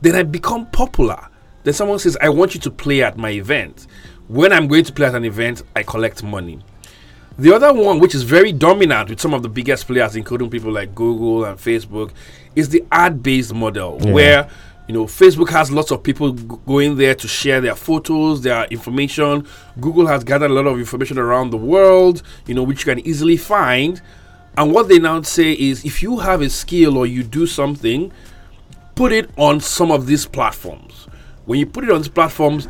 then 0.00 0.14
I 0.14 0.22
become 0.22 0.66
popular. 0.66 1.28
Then 1.64 1.74
someone 1.74 1.98
says, 1.98 2.16
I 2.20 2.28
want 2.28 2.54
you 2.54 2.60
to 2.60 2.70
play 2.70 3.02
at 3.02 3.16
my 3.16 3.30
event. 3.30 3.86
When 4.28 4.52
I'm 4.52 4.68
going 4.68 4.84
to 4.84 4.92
play 4.92 5.06
at 5.06 5.14
an 5.14 5.24
event, 5.24 5.62
I 5.74 5.82
collect 5.82 6.22
money. 6.22 6.60
The 7.38 7.54
other 7.54 7.72
one, 7.72 7.98
which 7.98 8.14
is 8.14 8.22
very 8.22 8.52
dominant 8.52 9.10
with 9.10 9.20
some 9.20 9.34
of 9.34 9.42
the 9.42 9.48
biggest 9.48 9.86
players, 9.86 10.16
including 10.16 10.48
people 10.48 10.72
like 10.72 10.94
Google 10.94 11.44
and 11.44 11.58
Facebook, 11.58 12.12
is 12.54 12.70
the 12.70 12.84
ad 12.90 13.22
based 13.22 13.52
model 13.52 13.98
where 13.98 14.48
you 14.88 14.94
know 14.94 15.04
Facebook 15.04 15.48
has 15.50 15.70
lots 15.70 15.90
of 15.90 16.02
people 16.02 16.32
going 16.32 16.96
there 16.96 17.14
to 17.14 17.28
share 17.28 17.60
their 17.60 17.74
photos, 17.74 18.42
their 18.42 18.64
information. 18.66 19.46
Google 19.80 20.06
has 20.06 20.24
gathered 20.24 20.50
a 20.50 20.54
lot 20.54 20.66
of 20.66 20.78
information 20.78 21.18
around 21.18 21.50
the 21.50 21.56
world, 21.56 22.22
you 22.46 22.54
know, 22.54 22.62
which 22.62 22.86
you 22.86 22.94
can 22.94 23.06
easily 23.06 23.36
find. 23.36 24.00
And 24.56 24.72
what 24.72 24.88
they 24.88 24.98
now 24.98 25.20
say 25.22 25.52
is 25.52 25.84
if 25.84 26.02
you 26.02 26.18
have 26.18 26.40
a 26.40 26.48
skill 26.48 26.96
or 26.96 27.06
you 27.06 27.22
do 27.22 27.46
something, 27.46 28.10
put 28.94 29.12
it 29.12 29.30
on 29.36 29.60
some 29.60 29.90
of 29.90 30.06
these 30.06 30.26
platforms. 30.26 31.06
When 31.44 31.58
you 31.58 31.66
put 31.66 31.84
it 31.84 31.90
on 31.90 31.98
these 31.98 32.08
platforms, 32.08 32.66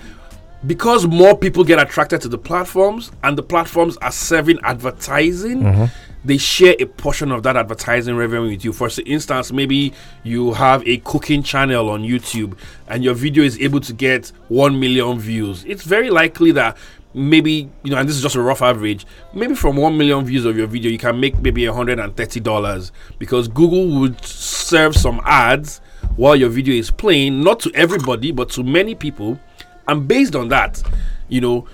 because 0.67 1.07
more 1.07 1.37
people 1.37 1.65
get 1.65 1.81
attracted 1.81 2.21
to 2.23 2.29
the 2.29 2.39
platforms 2.39 3.13
and 3.23 3.39
the 3.39 3.43
platforms 3.43 3.97
are 3.99 4.11
serving 4.11 4.59
advertising, 4.63 5.63
mm-hmm. 5.63 5.85
They 6.27 6.37
share 6.39 6.75
a 6.81 6.85
portion 6.85 7.31
of 7.31 7.43
that 7.45 7.57
advertising 7.57 8.17
revenue 8.17 8.51
with 8.51 8.65
you. 8.65 8.73
For 8.73 8.91
instance, 9.07 9.53
maybe 9.53 9.93
you 10.25 10.53
have 10.55 10.87
a 10.87 10.99
cooking 10.99 11.43
channel 11.43 11.89
on 11.89 12.03
YouTube 12.03 12.59
and 12.89 13.05
your 13.05 13.15
video 13.15 13.45
is 13.45 13.59
able 13.61 13.81
to 13.81 13.93
get 13.93 14.33
1 14.49 14.79
million 14.79 15.19
views. 15.19 15.65
It's 15.65 15.85
very 15.85 16.11
likely 16.11 16.51
that 16.53 16.77
maybe, 17.15 17.71
you 17.83 17.91
know, 17.91 17.97
and 17.99 18.09
this 18.09 18.17
is 18.17 18.23
just 18.23 18.35
a 18.35 18.43
rough 18.43 18.61
average, 18.61 19.07
maybe 19.33 19.55
from 19.55 19.77
1 19.77 19.97
million 19.97 20.25
views 20.25 20.45
of 20.45 20.57
your 20.57 20.67
video, 20.67 20.91
you 20.91 20.99
can 20.99 21.19
make 21.19 21.39
maybe 21.41 21.63
$130 21.63 22.91
because 23.19 23.49
Google 23.49 24.01
would 24.01 24.23
serve 24.25 24.97
some 24.97 25.21
ads 25.25 25.81
while 26.17 26.35
your 26.35 26.49
video 26.49 26.75
is 26.75 26.91
playing, 26.91 27.43
not 27.43 27.61
to 27.61 27.71
everybody, 27.75 28.33
but 28.33 28.51
to 28.51 28.65
many 28.65 28.95
people. 28.95 29.39
And 29.87 30.09
based 30.09 30.35
on 30.35 30.49
that, 30.49 30.83
you 31.29 31.41
know, 31.41 31.69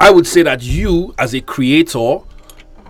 I 0.00 0.10
would 0.10 0.26
say 0.26 0.42
that 0.42 0.62
you, 0.62 1.14
as 1.16 1.34
a 1.34 1.40
creator, 1.40 2.18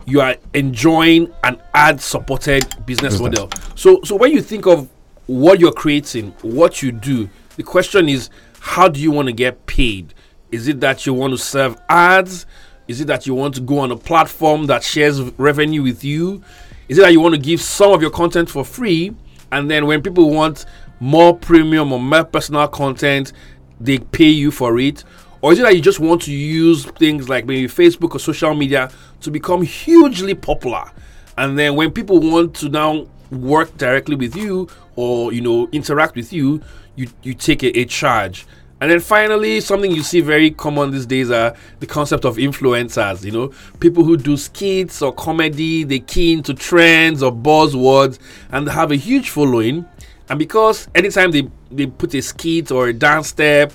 you 0.07 0.21
are 0.21 0.37
enjoying 0.53 1.33
an 1.45 1.61
ad 1.75 2.01
supported 2.01 2.65
business 2.87 3.19
model. 3.21 3.51
So 3.75 4.01
so 4.03 4.17
when 4.17 4.33
you 4.33 4.43
think 4.43 4.67
of 4.67 4.89
what 5.27 5.61
you're 5.61 5.73
creating, 5.73 6.33
what 6.43 6.83
you 6.83 6.93
do, 6.93 7.29
the 7.57 7.63
question 7.63 8.09
is 8.09 8.31
how 8.61 8.89
do 8.89 9.01
you 9.01 9.11
want 9.11 9.27
to 9.29 9.33
get 9.33 9.67
paid? 9.67 10.15
Is 10.51 10.69
it 10.69 10.81
that 10.81 11.07
you 11.07 11.15
want 11.15 11.33
to 11.33 11.39
serve 11.39 11.77
ads? 11.89 12.47
Is 12.87 13.01
it 13.01 13.07
that 13.07 13.27
you 13.27 13.35
want 13.35 13.55
to 13.55 13.61
go 13.61 13.79
on 13.79 13.91
a 13.91 13.97
platform 13.97 14.67
that 14.67 14.83
shares 14.85 15.21
revenue 15.39 15.83
with 15.83 16.05
you? 16.05 16.43
Is 16.89 16.99
it 16.99 17.03
that 17.03 17.13
you 17.13 17.21
want 17.21 17.35
to 17.35 17.41
give 17.41 17.61
some 17.61 17.93
of 17.93 18.03
your 18.03 18.11
content 18.11 18.51
for 18.51 18.65
free 18.65 19.15
and 19.53 19.71
then 19.71 19.87
when 19.87 20.03
people 20.03 20.31
want 20.31 20.67
more 21.01 21.37
premium 21.37 21.93
or 21.93 22.01
more 22.01 22.25
personal 22.25 22.69
content, 22.69 23.33
they 23.81 23.99
pay 23.99 24.29
you 24.29 24.51
for 24.51 24.79
it? 24.79 25.05
Or 25.45 25.53
is 25.53 25.59
it 25.59 25.63
that 25.65 25.77
you 25.77 25.83
just 25.83 26.01
want 26.01 26.23
to 26.23 26.33
use 26.33 26.87
things 26.87 27.29
like 27.29 27.45
maybe 27.45 27.69
Facebook 27.69 28.15
or 28.15 28.19
social 28.19 28.55
media 28.55 28.91
to 29.21 29.31
become 29.31 29.61
hugely 29.61 30.35
popular? 30.35 30.91
And 31.37 31.59
then 31.59 31.77
when 31.77 31.91
people 31.91 32.19
want 32.19 32.55
to 32.55 32.71
now 32.71 33.07
work 33.31 33.77
directly 33.77 34.17
with 34.17 34.35
you 34.35 34.71
or 34.97 35.35
you 35.35 35.43
know 35.43 35.69
interact 35.71 36.17
with 36.17 36.33
you, 36.33 36.63
you 36.97 37.09
you 37.23 37.35
take 37.35 37.63
a, 37.63 37.79
a 37.79 37.85
charge. 37.85 38.47
And 38.81 38.91
then 38.91 39.01
finally, 39.01 39.61
something 39.61 39.93
you 39.93 40.03
see 40.03 40.23
very 40.23 40.51
common 40.51 40.93
these 40.93 41.05
days 41.05 41.31
are 41.31 41.55
the 41.79 41.87
concept 41.87 42.25
of 42.25 42.39
influencers. 42.39 43.23
You 43.23 43.33
know, 43.33 43.53
people 43.81 44.03
who 44.03 44.17
do 44.17 44.39
skits 44.39 45.03
or 45.03 45.13
comedy, 45.13 45.85
they 45.85 45.99
key 45.99 46.33
into 46.33 46.55
trends 46.55 47.23
or 47.23 47.31
buzzwords, 47.31 48.19
and 48.51 48.67
have 48.71 48.93
a 48.93 48.97
huge 48.97 49.29
following. 49.29 49.85
And 50.31 50.39
because 50.39 50.89
anytime 50.95 51.33
they 51.33 51.51
they 51.71 51.85
put 51.85 52.15
a 52.15 52.23
skit 52.23 52.71
or 52.71 52.89
a 52.89 52.95
dance 52.95 53.29
step, 53.29 53.75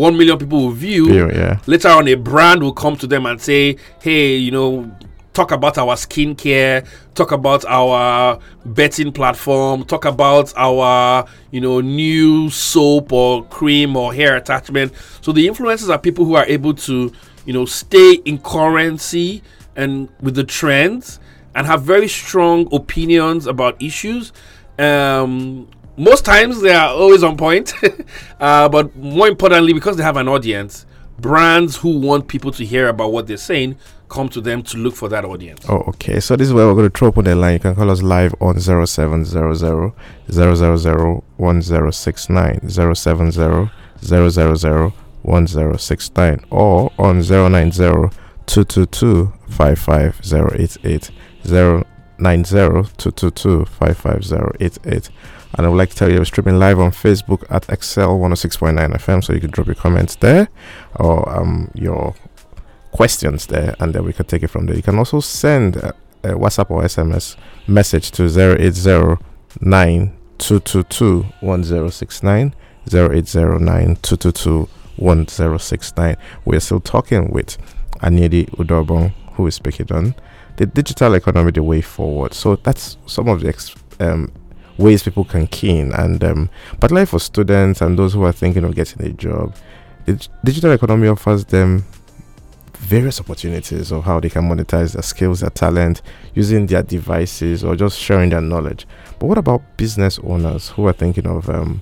one 0.00 0.16
million 0.16 0.38
people 0.38 0.62
will 0.62 0.70
view. 0.70 1.06
View, 1.06 1.30
yeah. 1.30 1.58
Later 1.66 1.88
on, 1.88 2.08
a 2.08 2.14
brand 2.14 2.62
will 2.62 2.72
come 2.72 2.96
to 2.96 3.06
them 3.06 3.26
and 3.26 3.38
say, 3.40 3.76
"Hey, 4.00 4.36
you 4.36 4.50
know, 4.50 4.90
talk 5.34 5.52
about 5.52 5.76
our 5.76 5.94
skincare, 5.94 6.86
talk 7.14 7.32
about 7.32 7.66
our 7.66 8.38
betting 8.64 9.12
platform, 9.12 9.84
talk 9.84 10.06
about 10.06 10.54
our, 10.56 11.26
you 11.50 11.60
know, 11.60 11.80
new 11.82 12.48
soap 12.48 13.12
or 13.12 13.44
cream 13.44 13.94
or 13.94 14.14
hair 14.14 14.36
attachment." 14.36 14.92
So 15.20 15.32
the 15.32 15.46
influencers 15.46 15.90
are 15.90 15.98
people 15.98 16.24
who 16.24 16.34
are 16.34 16.46
able 16.46 16.72
to, 16.88 17.12
you 17.44 17.52
know, 17.52 17.66
stay 17.66 18.14
in 18.24 18.38
currency 18.38 19.42
and 19.76 20.08
with 20.22 20.34
the 20.34 20.44
trends 20.44 21.20
and 21.54 21.66
have 21.66 21.82
very 21.82 22.08
strong 22.08 22.72
opinions 22.72 23.46
about 23.46 23.80
issues. 23.82 24.32
Um, 24.78 25.68
most 26.00 26.24
times 26.24 26.62
they 26.62 26.72
are 26.72 26.88
always 26.88 27.22
on 27.22 27.36
point, 27.36 27.74
uh, 28.40 28.68
but 28.68 28.96
more 28.96 29.28
importantly, 29.28 29.74
because 29.74 29.96
they 29.98 30.02
have 30.02 30.16
an 30.16 30.28
audience, 30.28 30.86
brands 31.18 31.76
who 31.76 31.98
want 31.98 32.26
people 32.26 32.50
to 32.52 32.64
hear 32.64 32.88
about 32.88 33.12
what 33.12 33.26
they're 33.26 33.36
saying 33.36 33.76
come 34.08 34.28
to 34.30 34.40
them 34.40 34.62
to 34.62 34.78
look 34.78 34.94
for 34.96 35.08
that 35.10 35.24
audience. 35.24 35.64
Oh, 35.68 35.84
okay. 35.88 36.18
So 36.20 36.36
this 36.36 36.48
is 36.48 36.54
where 36.54 36.66
we're 36.66 36.74
going 36.74 36.90
to 36.90 36.98
throw 36.98 37.08
open 37.08 37.26
the 37.26 37.36
line. 37.36 37.52
You 37.54 37.58
can 37.60 37.74
call 37.74 37.90
us 37.90 38.02
live 38.02 38.34
on 38.40 38.58
0700 38.58 39.54
000 39.54 39.94
1069, 41.36 42.68
070 42.70 43.30
000 43.30 43.70
1069, 45.22 46.44
or 46.50 46.92
on 46.98 47.20
090 47.20 47.70
222 48.46 49.32
55088, 49.48 51.10
090 52.20 52.50
222 52.96 53.64
55088. 53.64 55.10
And 55.54 55.66
I 55.66 55.68
would 55.68 55.76
like 55.76 55.90
to 55.90 55.96
tell 55.96 56.10
you, 56.10 56.18
we're 56.18 56.24
streaming 56.24 56.58
live 56.58 56.78
on 56.78 56.92
Facebook 56.92 57.44
at 57.50 57.64
XL 57.82 58.02
106.9 58.02 58.94
FM, 58.94 59.24
so 59.24 59.32
you 59.32 59.40
can 59.40 59.50
drop 59.50 59.66
your 59.66 59.74
comments 59.74 60.14
there 60.16 60.48
or 60.96 61.28
um, 61.28 61.70
your 61.74 62.14
questions 62.92 63.46
there, 63.46 63.74
and 63.80 63.94
then 63.94 64.04
we 64.04 64.12
can 64.12 64.26
take 64.26 64.42
it 64.42 64.48
from 64.48 64.66
there. 64.66 64.76
You 64.76 64.82
can 64.82 64.98
also 64.98 65.20
send 65.20 65.76
a, 65.76 65.94
a 66.22 66.28
WhatsApp 66.30 66.70
or 66.70 66.82
SMS 66.82 67.36
message 67.66 68.10
to 68.12 68.24
0809 68.26 70.16
222 70.38 71.26
1069. 71.40 72.54
0809 72.92 73.96
222 73.96 74.68
1069. 74.96 76.16
We're 76.44 76.60
still 76.60 76.80
talking 76.80 77.30
with 77.30 77.58
Aniedi 78.02 78.48
Udobong, 78.50 79.12
who 79.34 79.46
is 79.46 79.54
speaking 79.54 79.90
on 79.92 80.14
the 80.60 80.66
digital 80.66 81.14
economy, 81.14 81.50
the 81.52 81.62
way 81.62 81.80
forward. 81.80 82.34
So 82.34 82.56
that's 82.56 82.98
some 83.06 83.28
of 83.28 83.40
the 83.40 83.48
ex- 83.48 83.74
um, 83.98 84.30
ways 84.76 85.02
people 85.02 85.24
can 85.24 85.46
keen. 85.46 85.90
and 85.94 86.22
um, 86.22 86.50
particularly 86.72 87.06
for 87.06 87.18
students 87.18 87.80
and 87.80 87.98
those 87.98 88.12
who 88.12 88.22
are 88.24 88.32
thinking 88.32 88.64
of 88.64 88.74
getting 88.74 89.02
a 89.06 89.08
job, 89.10 89.54
the 90.04 90.28
digital 90.44 90.72
economy 90.72 91.08
offers 91.08 91.46
them 91.46 91.82
various 92.74 93.20
opportunities 93.20 93.90
of 93.90 94.04
how 94.04 94.20
they 94.20 94.28
can 94.28 94.42
monetize 94.50 94.92
their 94.92 95.02
skills, 95.02 95.40
their 95.40 95.48
talent, 95.48 96.02
using 96.34 96.66
their 96.66 96.82
devices 96.82 97.64
or 97.64 97.74
just 97.74 97.98
sharing 97.98 98.28
their 98.28 98.42
knowledge. 98.42 98.86
But 99.18 99.28
what 99.28 99.38
about 99.38 99.62
business 99.78 100.18
owners 100.22 100.68
who 100.68 100.86
are 100.88 100.92
thinking 100.92 101.26
of 101.26 101.48
um, 101.48 101.80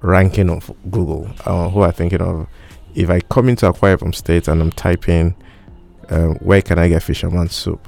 ranking 0.00 0.48
of 0.48 0.70
Google, 0.90 1.30
uh, 1.44 1.68
who 1.68 1.80
are 1.80 1.92
thinking 1.92 2.22
of 2.22 2.46
if 2.94 3.10
I 3.10 3.20
come 3.20 3.50
into 3.50 3.70
Akwa 3.70 3.94
Ibom 3.98 4.14
State 4.14 4.48
and 4.48 4.62
I'm 4.62 4.70
typing, 4.72 5.34
uh, 6.08 6.28
where 6.40 6.62
can 6.62 6.78
I 6.78 6.88
get 6.88 7.02
fisherman 7.02 7.50
soup? 7.50 7.86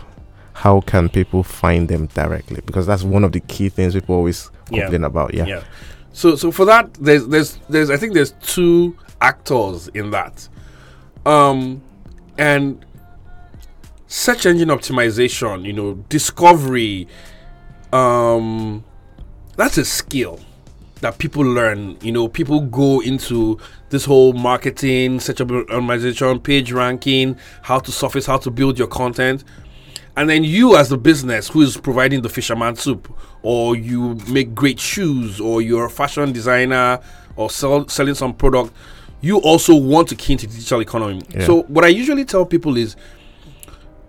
How 0.63 0.81
can 0.81 1.09
people 1.09 1.43
find 1.45 1.89
them 1.89 2.07
directly? 2.15 2.61
Because 2.67 2.85
that's 2.87 3.05
one 3.05 3.23
of 3.25 3.31
the 3.33 3.41
key 3.41 3.69
things 3.69 3.95
people 3.95 4.17
always 4.17 4.51
Yeah. 4.71 4.83
complain 4.83 5.05
about. 5.05 5.33
Yeah. 5.35 5.47
Yeah. 5.47 5.63
So 6.13 6.35
so 6.37 6.51
for 6.51 6.65
that, 6.65 6.93
there's 6.95 7.27
there's 7.29 7.59
there's 7.69 7.91
I 7.91 7.97
think 7.97 8.15
there's 8.15 8.33
two 8.43 8.97
actors 9.21 9.89
in 9.95 10.11
that, 10.11 10.49
um, 11.25 11.81
and 12.37 12.85
search 14.09 14.47
engine 14.47 14.69
optimization. 14.69 15.65
You 15.65 15.73
know, 15.75 15.95
discovery. 16.09 17.07
Um, 17.93 18.85
that's 19.57 19.79
a 19.79 19.85
skill 19.85 20.41
that 21.03 21.19
people 21.19 21.43
learn. 21.45 21.97
You 22.03 22.13
know, 22.13 22.27
people 22.29 22.63
go 22.63 23.01
into 23.01 23.59
this 23.91 24.05
whole 24.05 24.33
marketing, 24.33 25.21
search 25.21 25.39
optimization, 25.39 26.43
page 26.43 26.73
ranking, 26.73 27.37
how 27.63 27.79
to 27.79 27.93
surface, 27.93 28.27
how 28.27 28.39
to 28.39 28.51
build 28.51 28.77
your 28.79 28.89
content. 28.89 29.45
And 30.19 30.29
then 30.29 30.43
you, 30.43 30.77
as 30.77 30.89
the 30.89 30.99
business 30.99 31.49
who 31.49 31.63
is 31.63 31.77
providing 31.77 32.23
the 32.23 32.29
fisherman 32.29 32.75
soup, 32.75 33.09
or 33.43 33.77
you 33.77 34.17
make 34.29 34.53
great 34.53 34.81
shoes, 34.81 35.41
or 35.41 35.63
you're 35.63 35.85
a 35.85 35.91
fashion 35.91 36.33
designer, 36.33 36.99
or 37.37 37.49
sell, 37.49 37.87
selling 37.87 38.17
some 38.17 38.35
product, 38.35 38.73
you 39.21 39.39
also 39.39 39.77
want 39.77 40.09
to 40.09 40.17
key 40.17 40.33
into 40.33 40.49
digital 40.49 40.81
economy. 40.81 41.23
Yeah. 41.31 41.47
So, 41.47 41.63
what 41.63 41.85
I 41.85 41.89
usually 41.89 42.25
tell 42.25 42.45
people 42.45 42.77
is 42.77 42.97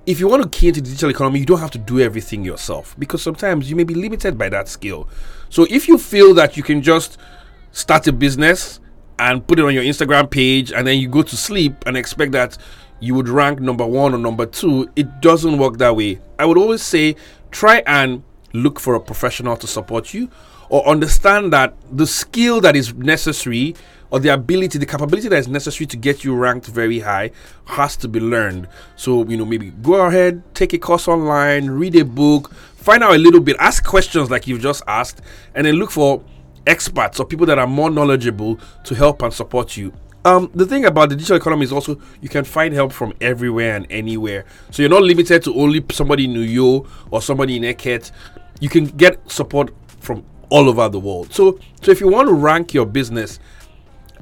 if 0.08 0.20
you 0.20 0.28
want 0.28 0.42
to 0.42 0.50
key 0.50 0.70
into 0.70 0.82
digital 0.82 1.12
economy, 1.12 1.42
you 1.42 1.46
don't 1.46 1.60
have 1.60 1.70
to 1.70 1.78
do 1.78 2.00
everything 2.00 2.44
yourself 2.44 2.96
because 2.98 3.22
sometimes 3.22 3.70
you 3.70 3.76
may 3.76 3.84
be 3.84 3.94
limited 3.94 4.36
by 4.36 4.50
that 4.50 4.68
skill. 4.68 5.08
So 5.50 5.68
if 5.70 5.88
you 5.88 6.00
feel 6.00 6.34
that 6.34 6.58
you 6.58 6.64
can 6.64 6.82
just 6.82 7.20
start 7.72 8.08
a 8.08 8.12
business 8.12 8.80
and 9.20 9.46
put 9.46 9.60
it 9.60 9.66
on 9.66 9.76
your 9.76 9.84
Instagram 9.84 10.32
page 10.32 10.72
and 10.72 10.88
then 10.88 10.98
you 10.98 11.08
go 11.08 11.22
to 11.22 11.38
sleep 11.38 11.76
and 11.86 11.96
expect 11.96 12.32
that 12.32 12.58
you 13.00 13.16
would 13.16 13.30
rank 13.30 13.60
number 13.60 13.86
one 13.86 14.14
or 14.14 14.18
number 14.18 14.46
two, 14.46 14.90
it 14.96 15.22
doesn't 15.22 15.58
work 15.58 15.78
that 15.78 15.96
way. 15.96 16.20
I 16.38 16.46
would 16.46 16.58
always 16.58 16.82
say 16.82 17.16
try 17.52 17.84
and 17.88 18.24
look 18.54 18.80
for 18.80 18.96
a 18.96 19.00
professional 19.00 19.56
to 19.58 19.68
support 19.68 20.14
you 20.14 20.30
or 20.70 20.88
understand 20.88 21.52
that 21.54 21.74
the 21.92 22.06
skill 22.06 22.62
that 22.62 22.76
is 22.76 22.94
necessary 22.94 23.76
or 24.12 24.20
the 24.20 24.30
ability, 24.30 24.78
the 24.80 24.86
capability 24.86 25.28
that 25.28 25.38
is 25.38 25.48
necessary 25.48 25.86
to 25.88 25.98
get 25.98 26.24
you 26.24 26.36
ranked 26.36 26.68
very 26.68 27.00
high 27.00 27.32
has 27.66 27.96
to 27.98 28.08
be 28.08 28.20
learned. 28.20 28.68
So, 28.96 29.26
you 29.28 29.38
know, 29.38 29.46
maybe 29.46 29.72
go 29.82 30.06
ahead, 30.06 30.44
take 30.56 30.74
a 30.74 30.78
course 30.80 31.08
online, 31.08 31.70
read 31.70 31.96
a 31.96 32.06
book, 32.06 32.54
find 32.76 33.04
out 33.04 33.14
a 33.14 33.18
little 33.18 33.40
bit, 33.40 33.56
ask 33.60 33.84
questions 33.86 34.32
like 34.32 34.48
you've 34.48 34.62
just 34.62 34.84
asked, 34.88 35.22
and 35.54 35.66
then 35.66 35.76
look 35.76 35.92
for 35.92 36.24
experts 36.66 37.20
or 37.20 37.26
people 37.26 37.46
that 37.46 37.60
are 37.60 37.68
more 37.68 37.90
knowledgeable 37.90 38.60
to 38.84 38.96
help 38.96 39.22
and 39.22 39.34
support 39.34 39.78
you. 39.78 39.94
Um, 40.26 40.52
the 40.54 40.66
thing 40.66 40.86
about 40.86 41.10
the 41.10 41.16
digital 41.16 41.38
economy 41.38 41.64
is 41.64 41.72
also 41.72 42.00
you 42.22 42.28
can 42.28 42.44
find 42.44 42.74
help 42.74 42.92
from 42.92 43.14
everywhere 43.22 43.76
and 43.76 43.88
anywhere. 43.90 44.46
So 44.72 44.82
you're 44.82 44.90
not 44.90 45.04
limited 45.04 45.44
to 45.44 45.56
only 45.56 45.84
somebody 45.92 46.26
in 46.26 46.34
New 46.34 46.42
York 46.42 46.88
or 47.10 47.22
somebody 47.22 47.56
in 47.56 47.64
Eket. 47.64 48.12
You 48.60 48.70
can 48.70 48.86
get 48.86 49.32
support 49.32 49.74
from 50.00 50.26
all 50.50 50.68
over 50.68 50.90
the 50.90 51.00
world. 51.00 51.34
So, 51.34 51.60
so 51.82 51.92
if 51.92 52.02
you 52.02 52.10
want 52.10 52.28
to 52.28 52.34
rank 52.34 52.74
your 52.74 52.86
business, 52.86 53.40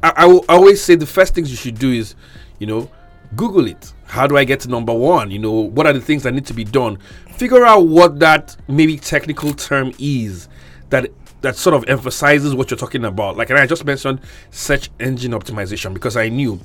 I, 0.03 0.13
I 0.17 0.25
will 0.25 0.45
always 0.47 0.83
say 0.83 0.95
the 0.95 1.05
first 1.05 1.33
things 1.33 1.49
you 1.49 1.57
should 1.57 1.79
do 1.79 1.91
is, 1.91 2.15
you 2.59 2.67
know, 2.67 2.91
Google 3.35 3.67
it. 3.67 3.93
How 4.05 4.27
do 4.27 4.37
I 4.37 4.43
get 4.43 4.59
to 4.61 4.69
number 4.69 4.93
one? 4.93 5.31
You 5.31 5.39
know, 5.39 5.51
what 5.51 5.87
are 5.87 5.93
the 5.93 6.01
things 6.01 6.23
that 6.23 6.33
need 6.33 6.45
to 6.45 6.53
be 6.53 6.63
done? 6.63 6.97
Figure 7.33 7.65
out 7.65 7.87
what 7.87 8.19
that 8.19 8.55
maybe 8.67 8.97
technical 8.97 9.53
term 9.53 9.91
is 9.99 10.47
that 10.89 11.09
that 11.47 11.55
sort 11.55 11.73
of 11.73 11.87
emphasizes 11.87 12.53
what 12.53 12.69
you're 12.69 12.77
talking 12.77 13.05
about. 13.05 13.37
Like 13.37 13.49
and 13.49 13.57
I 13.57 13.65
just 13.65 13.85
mentioned 13.85 14.19
search 14.51 14.89
engine 14.99 15.31
optimization 15.31 15.93
because 15.93 16.17
I 16.17 16.27
knew 16.27 16.59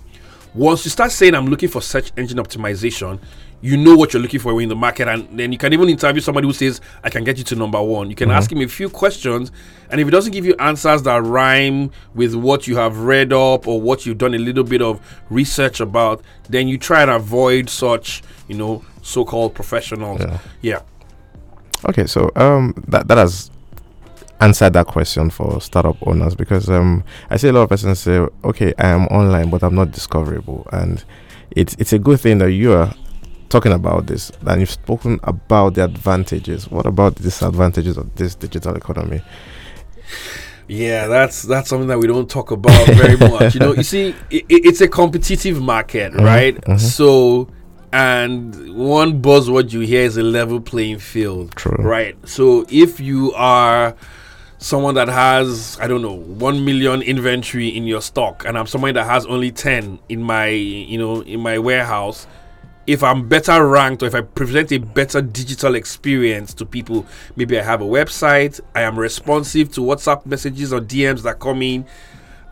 once 0.55 0.85
you 0.85 0.91
start 0.91 1.13
saying 1.13 1.35
I'm 1.35 1.47
looking 1.47 1.69
for 1.69 1.81
search 1.81 2.13
engine 2.17 2.39
optimization, 2.39 3.21
you 3.61 3.77
know 3.77 3.95
what 3.95 4.13
you're 4.13 4.21
looking 4.21 4.41
for 4.41 4.61
in 4.61 4.69
the 4.69 4.75
market, 4.75 5.07
and 5.07 5.39
then 5.39 5.53
you 5.53 5.57
can 5.57 5.73
even 5.73 5.89
interview 5.89 6.21
somebody 6.21 6.49
who 6.49 6.53
says, 6.53 6.81
I 7.05 7.11
can 7.11 7.23
get 7.23 7.39
you 7.39 7.45
to 7.45 7.55
number 7.55 7.81
one. 7.81 8.11
You 8.11 8.17
can 8.17 8.31
ask 8.33 8.51
him 8.51 8.61
a 8.61 8.67
few 8.67 8.91
questions, 8.91 9.53
and 9.89 10.01
if 10.01 10.07
he 10.07 10.11
doesn't 10.11 10.33
give 10.33 10.45
you 10.45 10.55
answers 10.59 11.05
that 11.05 11.23
rhyme 11.23 11.93
with 12.15 12.35
what 12.35 12.67
you 12.67 12.77
have 12.77 12.99
read 12.99 13.33
up 13.33 13.69
or 13.69 13.81
what 13.81 14.05
you've 14.05 14.19
done 14.19 14.35
a 14.35 14.39
little 14.39 14.65
bit 14.65 14.83
of 14.83 15.01
research 15.31 15.79
about, 15.79 16.23
then 16.49 16.67
you 16.67 16.77
try 16.77 17.03
and 17.03 17.11
avoid 17.11 17.71
such, 17.71 18.23
you 18.49 18.57
know, 18.57 18.85
so 19.01 19.25
called 19.25 19.55
professionals. 19.55 20.21
Yeah. 20.21 20.39
yeah. 20.61 20.81
Okay, 21.89 22.07
so 22.07 22.31
um, 22.35 22.75
that 22.89 23.07
that 23.09 23.17
has 23.17 23.52
answered 24.43 24.73
that 24.75 24.87
question 24.87 25.31
for 25.31 25.61
startup 25.61 25.97
owners 26.07 26.35
because 26.35 26.69
um, 26.69 27.05
I 27.31 27.37
see 27.37 27.49
a 27.49 27.53
lot 27.53 27.63
of 27.63 27.69
persons 27.69 27.99
say, 28.01 28.19
okay, 28.45 28.73
I 28.79 28.89
am 28.89 29.07
online, 29.07 29.51
but 29.51 29.63
I'm 29.63 29.75
not 29.75 29.93
discoverable, 29.93 30.67
and 30.73 31.05
it's 31.51 31.75
it's 31.79 31.93
a 31.93 31.99
good 31.99 32.21
thing 32.21 32.39
that 32.39 32.53
you 32.53 32.73
are 32.73 32.93
talking 33.49 33.73
about 33.73 34.07
this 34.07 34.33
and 34.47 34.61
you've 34.61 34.71
spoken 34.71 35.21
about 35.25 35.75
the 35.75 35.85
advantages. 35.85 36.71
What 36.71 36.87
about 36.87 37.17
the 37.17 37.23
disadvantages 37.25 37.99
of 37.99 38.15
this 38.17 38.35
digital 38.35 38.75
economy? 38.75 39.21
Yeah, 40.69 41.07
that's 41.09 41.43
that's 41.43 41.69
something 41.69 41.89
that 41.89 41.99
we 41.99 42.07
don't 42.07 42.31
talk 42.31 42.51
about 42.51 42.87
very 42.89 43.17
much. 43.31 43.55
You 43.55 43.61
know, 43.61 43.75
you 43.75 43.83
see, 43.83 44.11
i 44.33 44.37
i- 44.37 44.45
it's 44.49 44.81
a 44.81 44.89
competitive 44.89 45.61
market, 45.61 46.15
right? 46.15 46.57
So, 46.79 47.49
and 47.93 48.75
one 48.75 49.21
buzzword 49.21 49.73
you 49.73 49.81
hear 49.81 50.03
is 50.03 50.17
a 50.17 50.23
level 50.23 50.61
playing 50.61 50.99
field, 51.01 51.55
True. 51.57 51.77
right? 51.79 52.17
So, 52.27 52.65
if 52.71 53.01
you 53.01 53.33
are 53.35 53.95
someone 54.63 54.95
that 54.95 55.09
has 55.09 55.77
I 55.81 55.89
don't 55.89 56.03
know 56.03 56.15
one 56.15 56.65
million 56.65 57.03
inventory 57.03 57.69
in 57.69 57.85
your 57.85 58.01
stock, 58.01 58.45
and 58.47 58.57
I'm 58.57 58.67
someone 58.67 58.95
that 58.95 59.05
has 59.05 59.27
only 59.27 59.51
ten 59.51 59.99
in 60.09 60.23
my 60.23 60.49
you 60.49 60.99
know 60.99 61.21
in 61.23 61.41
my 61.41 61.59
warehouse. 61.59 62.27
If 62.85 63.05
I'm 63.05 63.29
better 63.29 63.65
ranked 63.69 64.03
or 64.03 64.07
if 64.07 64.15
I 64.15 64.23
present 64.23 64.73
a 64.73 64.79
better 64.79 65.23
digital 65.23 65.77
experience 65.77 66.53
to 66.55 66.67
people, 66.67 67.07
maybe 67.37 67.57
I 67.57 67.63
have 67.63 67.81
a 67.81 67.85
website, 67.85 68.61
I 68.75 68.83
am 68.83 68.99
responsive 68.99 69.71
to 69.75 69.83
WhatsApp 69.83 70.27
messages 70.27 70.73
or 70.73 70.81
DMs 70.81 71.23
that 71.23 71.39
come 71.39 71.63
in, 71.63 71.87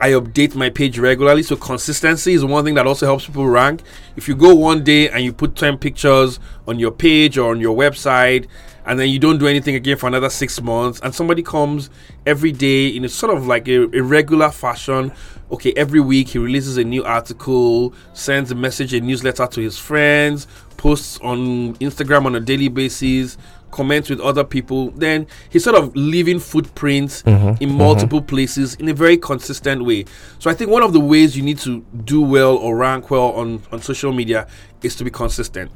I 0.00 0.10
update 0.12 0.54
my 0.54 0.70
page 0.70 1.00
regularly. 1.00 1.42
So 1.42 1.56
consistency 1.56 2.32
is 2.32 2.44
one 2.44 2.64
thing 2.64 2.74
that 2.74 2.86
also 2.86 3.06
helps 3.06 3.26
people 3.26 3.48
rank. 3.48 3.82
If 4.14 4.28
you 4.28 4.36
go 4.36 4.54
one 4.54 4.84
day 4.84 5.10
and 5.10 5.24
you 5.24 5.32
put 5.32 5.56
10 5.56 5.78
pictures 5.78 6.38
on 6.68 6.78
your 6.78 6.92
page 6.92 7.36
or 7.36 7.50
on 7.50 7.60
your 7.60 7.76
website, 7.76 8.46
and 8.86 8.98
then 8.98 9.08
you 9.08 9.18
don't 9.18 9.38
do 9.38 9.46
anything 9.46 9.74
again 9.74 9.96
for 9.96 10.06
another 10.06 10.30
six 10.30 10.60
months, 10.60 11.00
and 11.02 11.14
somebody 11.14 11.42
comes 11.42 11.90
every 12.26 12.52
day 12.52 12.88
in 12.88 13.04
a 13.04 13.08
sort 13.08 13.36
of 13.36 13.46
like 13.46 13.68
a, 13.68 13.84
a 13.96 14.02
regular 14.02 14.50
fashion. 14.50 15.12
Okay, 15.52 15.72
every 15.76 16.00
week 16.00 16.28
he 16.28 16.38
releases 16.38 16.76
a 16.76 16.84
new 16.84 17.02
article, 17.04 17.92
sends 18.12 18.52
a 18.52 18.54
message, 18.54 18.94
a 18.94 19.00
newsletter 19.00 19.46
to 19.48 19.60
his 19.60 19.78
friends, 19.78 20.46
posts 20.76 21.18
on 21.22 21.74
Instagram 21.76 22.24
on 22.24 22.36
a 22.36 22.40
daily 22.40 22.68
basis, 22.68 23.36
comments 23.70 24.10
with 24.10 24.20
other 24.20 24.44
people, 24.44 24.90
then 24.92 25.26
he's 25.48 25.64
sort 25.64 25.76
of 25.76 25.94
leaving 25.96 26.38
footprints 26.38 27.22
mm-hmm. 27.22 27.62
in 27.62 27.70
mm-hmm. 27.70 27.78
multiple 27.78 28.22
places 28.22 28.74
in 28.76 28.88
a 28.88 28.94
very 28.94 29.16
consistent 29.16 29.84
way. 29.84 30.04
So 30.38 30.50
I 30.50 30.54
think 30.54 30.70
one 30.70 30.82
of 30.82 30.92
the 30.92 31.00
ways 31.00 31.36
you 31.36 31.42
need 31.42 31.58
to 31.58 31.80
do 32.04 32.20
well 32.20 32.56
or 32.56 32.76
rank 32.76 33.10
well 33.10 33.32
on, 33.32 33.62
on 33.72 33.82
social 33.82 34.12
media 34.12 34.46
is 34.82 34.94
to 34.96 35.04
be 35.04 35.10
consistent. 35.10 35.70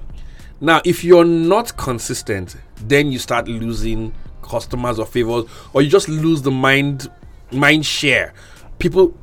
Now, 0.64 0.80
if 0.84 1.04
you're 1.04 1.26
not 1.26 1.76
consistent, 1.76 2.56
then 2.76 3.12
you 3.12 3.18
start 3.18 3.48
losing 3.48 4.14
customers 4.42 4.98
or 4.98 5.04
favors, 5.04 5.44
or 5.74 5.82
you 5.82 5.90
just 5.90 6.08
lose 6.08 6.40
the 6.42 6.50
mind 6.50 7.10
mind 7.52 7.84
share. 7.84 8.32
People 8.78 9.14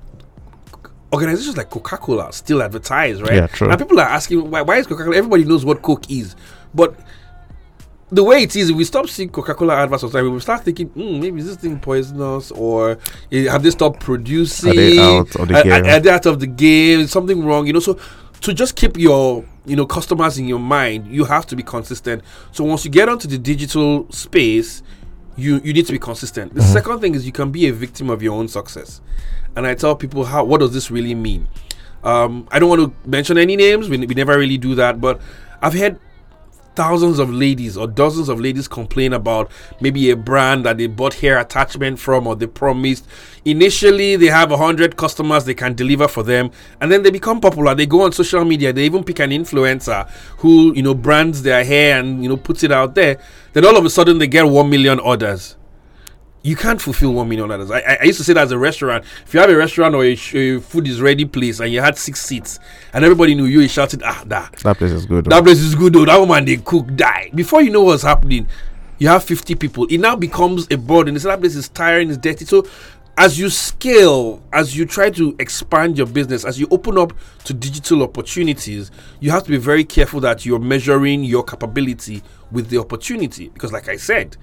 organizations 1.12 1.58
like 1.58 1.70
Coca-Cola 1.70 2.32
still 2.32 2.62
advertise, 2.62 3.22
right? 3.22 3.34
Yeah, 3.34 3.48
true. 3.48 3.70
And 3.70 3.80
people 3.80 4.00
are 4.00 4.08
asking 4.08 4.52
why, 4.52 4.62
why 4.62 4.78
is 4.78 4.88
Coca-Cola? 4.88 5.16
Everybody 5.16 5.44
knows 5.44 5.66
what 5.66 5.82
Coke 5.82 6.10
is, 6.12 6.36
but 6.76 6.96
the 8.12 8.24
way 8.24 8.44
it 8.44 8.56
is, 8.56 8.70
if 8.70 8.76
we 8.76 8.84
stop 8.84 9.08
seeing 9.08 9.30
Coca-Cola 9.30 9.76
adverts 9.76 10.04
all 10.04 10.12
we 10.12 10.30
will 10.30 10.40
start 10.42 10.64
thinking, 10.64 10.90
hmm, 10.90 11.20
maybe 11.20 11.40
is 11.40 11.48
this 11.48 11.56
thing 11.56 11.80
poisonous, 11.80 12.52
or 12.52 12.98
eh, 13.32 13.50
have 13.50 13.64
they 13.64 13.72
stopped 13.72 14.02
producing? 14.02 14.70
Are 14.70 14.74
they 14.76 15.00
out 15.00 15.36
of 15.38 15.48
the 15.48 15.56
Are- 15.56 15.64
game? 15.64 15.72
Are, 15.72 15.90
are 15.90 16.00
they 16.00 16.10
out 16.12 16.26
of 16.26 16.40
the 16.40 16.48
game? 16.48 17.00
Is 17.00 17.12
something 17.12 17.44
wrong? 17.44 17.66
You 17.68 17.74
know, 17.74 17.80
so 17.80 17.98
to 18.42 18.54
just 18.54 18.76
keep 18.76 18.98
your 18.98 19.46
you 19.66 19.76
know 19.76 19.86
customers 19.86 20.38
in 20.38 20.48
your 20.48 20.60
mind, 20.60 21.08
you 21.08 21.26
have 21.26 21.46
to 21.48 21.56
be 21.56 21.64
consistent. 21.64 22.24
So 22.52 22.64
once 22.64 22.84
you 22.86 22.92
get 22.92 23.08
onto 23.10 23.28
the 23.28 23.38
digital 23.38 24.12
space, 24.12 24.84
you 25.38 25.62
you 25.64 25.74
need 25.74 25.86
to 25.86 25.92
be 25.92 26.00
consistent. 26.00 26.54
The 26.54 26.62
second 26.62 27.00
thing 27.00 27.16
is 27.16 27.26
you 27.26 27.32
can 27.32 27.52
be 27.52 27.68
a 27.68 27.74
victim 27.74 28.10
of 28.10 28.22
your 28.22 28.34
own 28.34 28.48
success, 28.48 29.02
and 29.56 29.66
I 29.66 29.76
tell 29.76 29.96
people 29.96 30.26
how 30.26 30.44
what 30.44 30.60
does 30.60 30.74
this 30.74 30.92
really 30.92 31.16
mean. 31.16 31.48
Um, 32.04 32.48
I 32.52 32.58
don't 32.58 32.70
want 32.70 32.82
to 32.82 33.10
mention 33.10 33.38
any 33.38 33.56
names. 33.56 33.88
We, 33.88 33.98
we 34.00 34.16
never 34.16 34.38
really 34.38 34.58
do 34.58 34.74
that, 34.76 35.00
but 35.00 35.22
I've 35.62 35.74
had 35.74 36.00
thousands 36.76 37.20
of 37.20 37.30
ladies 37.30 37.78
or 37.78 37.88
dozens 37.88 38.30
of 38.30 38.40
ladies 38.40 38.68
complain 38.68 39.14
about 39.14 39.52
maybe 39.80 40.10
a 40.10 40.16
brand 40.16 40.66
that 40.66 40.78
they 40.78 40.88
bought 40.88 41.14
hair 41.16 41.40
attachment 41.40 42.00
from 42.00 42.28
or 42.28 42.36
they 42.36 42.48
promised. 42.48 43.08
Initially 43.46 44.16
they 44.16 44.28
have 44.28 44.52
100 44.52 44.98
customers 44.98 45.46
they 45.46 45.54
can 45.54 45.74
deliver 45.74 46.08
for 46.08 46.24
them 46.24 46.52
and 46.80 46.92
then 46.92 47.04
they 47.04 47.12
become 47.12 47.42
popular. 47.42 47.76
They 47.76 47.86
go 47.86 48.02
on 48.02 48.12
social 48.12 48.46
media 48.46 48.74
they 48.74 48.86
even 48.86 49.04
pick 49.04 49.20
an 49.20 49.32
influencer 49.32 50.10
who 50.38 50.74
you 50.74 50.84
know 50.84 50.94
brands 50.94 51.42
their 51.44 51.64
hair 51.64 52.00
and 52.00 52.24
you 52.24 52.30
know 52.30 52.38
puts 52.38 52.64
it 52.64 52.72
out 52.72 52.96
there. 52.96 53.20
Then 53.54 53.66
all 53.66 53.78
of 53.78 53.86
a 53.86 53.90
sudden 53.90 54.18
they 54.18 54.28
get 54.28 54.46
1 54.46 54.70
million 54.70 55.00
orders 55.00 55.58
you 56.44 56.56
can't 56.56 56.82
fulfill 56.82 57.14
one 57.14 57.30
million 57.30 57.52
orders. 57.52 57.70
I, 57.70 57.80
I, 57.80 57.98
I 58.02 58.04
used 58.06 58.18
to 58.18 58.24
say 58.24 58.34
that 58.34 58.44
as 58.44 58.52
a 58.52 58.58
restaurant. 58.58 59.06
If 59.26 59.34
you 59.34 59.40
have 59.40 59.50
a 59.50 59.56
restaurant 59.56 59.94
or 59.94 60.04
a, 60.04 60.14
a 60.14 60.60
food 60.60 60.88
is 60.88 61.02
ready 61.02 61.26
place 61.26 61.60
and 61.60 61.72
you 61.72 61.82
had 61.82 61.98
six 61.98 62.22
seats 62.22 62.60
and 62.94 63.04
everybody 63.04 63.36
knew 63.36 63.46
you, 63.46 63.62
you 63.62 63.68
shouted, 63.68 64.02
ah, 64.04 64.24
da. 64.28 64.48
That 64.64 64.78
place 64.78 64.92
is 64.92 65.06
good. 65.06 65.26
That 65.26 65.44
place 65.44 65.60
is 65.60 65.76
good 65.76 65.94
though. 65.94 66.06
That 66.06 66.20
woman 66.20 66.46
they 66.46 66.58
cook 66.58 66.96
die. 66.96 67.30
Before 67.34 67.62
you 67.62 67.70
know 67.70 67.84
what's 67.84 68.04
happening, 68.04 68.48
you 68.98 69.08
have 69.08 69.24
50 69.24 69.56
people. 69.56 69.86
It 69.88 70.00
now 70.00 70.16
becomes 70.16 70.68
a 70.72 70.78
burden. 70.78 71.14
This 71.14 71.24
that 71.24 71.40
place 71.40 71.56
is 71.56 71.70
tiring, 71.70 72.10
it's 72.10 72.18
dirty. 72.18 72.46
So 72.46 72.66
as 73.18 73.38
you 73.38 73.50
scale, 73.50 74.42
as 74.52 74.76
you 74.76 74.86
try 74.86 75.10
to 75.12 75.36
expand 75.38 75.98
your 75.98 76.08
business, 76.08 76.46
as 76.46 76.60
you 76.60 76.68
open 76.72 76.98
up 76.98 77.14
to 77.44 77.54
digital 77.54 78.04
opportunities, 78.04 78.90
you 79.20 79.30
have 79.32 79.44
to 79.44 79.50
be 79.50 79.58
very 79.58 79.84
careful 79.84 80.20
that 80.22 80.46
you're 80.46 80.60
measuring 80.60 81.24
your 81.24 81.44
capability 81.44 82.24
with 82.52 82.70
the 82.70 82.78
opportunity. 82.78 83.50
Because 83.50 83.72
like 83.72 83.90
I 83.90 83.98
said, 83.98 84.38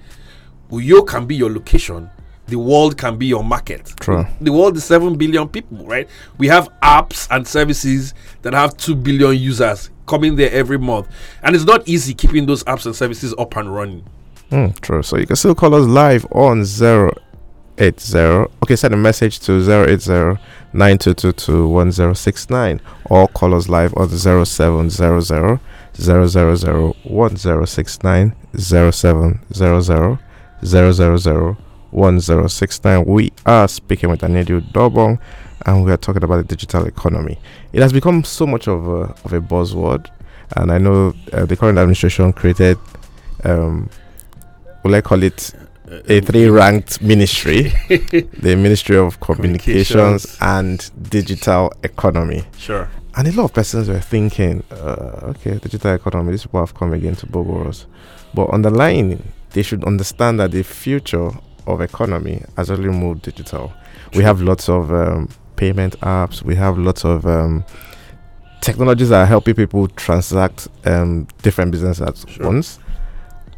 Uyo 0.71 1.05
can 1.05 1.25
be 1.25 1.35
your 1.35 1.51
location. 1.51 2.09
The 2.47 2.57
world 2.57 2.97
can 2.97 3.17
be 3.17 3.27
your 3.27 3.43
market. 3.43 3.93
True. 3.99 4.25
The 4.41 4.51
world 4.51 4.75
is 4.77 4.83
7 4.83 5.17
billion 5.17 5.47
people, 5.47 5.85
right? 5.85 6.09
We 6.39 6.47
have 6.47 6.69
apps 6.81 7.27
and 7.29 7.47
services 7.47 8.15
that 8.41 8.53
have 8.53 8.75
2 8.77 8.95
billion 8.95 9.37
users 9.37 9.91
coming 10.07 10.35
there 10.35 10.51
every 10.51 10.79
month. 10.79 11.07
And 11.43 11.55
it's 11.55 11.65
not 11.65 11.87
easy 11.87 12.15
keeping 12.15 12.47
those 12.47 12.63
apps 12.63 12.85
and 12.87 12.95
services 12.95 13.35
up 13.37 13.55
and 13.55 13.71
running. 13.73 14.03
Mm, 14.51 14.79
true. 14.79 15.03
So 15.03 15.17
you 15.17 15.27
can 15.27 15.35
still 15.35 15.53
call 15.53 15.75
us 15.75 15.85
live 15.85 16.25
on 16.31 16.61
080. 16.61 18.17
Okay, 18.63 18.75
send 18.75 18.95
a 18.95 18.97
message 18.97 19.39
to 19.41 19.61
080 19.61 20.39
9222 20.73 21.67
1069 21.67 22.81
or 23.05 23.27
call 23.29 23.53
us 23.53 23.69
live 23.69 23.93
on 23.95 24.09
0700 24.09 24.89
000 24.89 25.59
1069 27.03 28.35
0700 28.57 30.19
000 30.63 31.57
1069. 31.91 33.05
We 33.05 33.31
are 33.45 33.67
speaking 33.67 34.09
with 34.09 34.21
Aniedi 34.21 34.61
Udobong 34.61 35.19
and 35.65 35.83
we 35.83 35.91
are 35.91 35.97
talking 35.97 36.23
about 36.23 36.37
the 36.37 36.43
digital 36.43 36.85
economy. 36.85 37.39
It 37.73 37.81
has 37.81 37.91
become 37.93 38.23
so 38.23 38.45
much 38.45 38.67
of 38.67 38.87
a, 38.87 39.13
of 39.25 39.33
a 39.33 39.41
buzzword, 39.41 40.07
and 40.55 40.71
I 40.71 40.77
know 40.77 41.13
uh, 41.33 41.45
the 41.45 41.55
current 41.57 41.77
administration 41.77 42.31
created, 42.33 42.77
um, 43.43 43.89
will 44.83 44.95
I 44.95 45.01
call 45.01 45.23
it, 45.23 45.53
a 46.07 46.21
three 46.21 46.47
ranked 46.47 47.01
ministry 47.01 47.73
the 47.89 48.55
Ministry 48.55 48.95
of 48.95 49.19
Communications, 49.19 50.35
Communications. 50.37 50.37
and 50.39 50.91
Digital 51.09 51.73
Economy. 51.83 52.43
Sure. 52.57 52.87
And 53.17 53.27
a 53.27 53.31
lot 53.31 53.45
of 53.45 53.53
persons 53.53 53.89
were 53.89 53.99
thinking, 53.99 54.63
uh, 54.71 55.33
okay, 55.33 55.57
digital 55.57 55.95
economy, 55.95 56.31
these 56.31 56.43
people 56.43 56.59
have 56.59 56.75
come 56.75 56.93
again 56.93 57.15
to 57.15 57.25
boggle 57.25 57.67
us. 57.67 57.87
But 58.35 58.51
underlying, 58.51 59.23
they 59.51 59.63
should 59.63 59.83
understand 59.83 60.39
that 60.39 60.51
the 60.51 60.63
future 60.63 61.31
of 61.67 61.81
economy 61.81 62.43
has 62.57 62.69
already 62.71 62.89
moved 62.89 63.21
digital. 63.23 63.71
We 64.15 64.23
have 64.23 64.41
lots 64.41 64.69
of 64.69 64.91
um, 64.91 65.29
payment 65.55 65.99
apps, 66.01 66.41
we 66.41 66.55
have 66.55 66.77
lots 66.77 67.05
of 67.05 67.25
um, 67.25 67.63
technologies 68.61 69.09
that 69.09 69.21
are 69.21 69.25
helping 69.25 69.55
people 69.55 69.87
transact 69.89 70.67
um, 70.85 71.27
different 71.41 71.71
businesses 71.71 72.01
at 72.01 72.17
Sure. 72.29 72.45
once. 72.47 72.79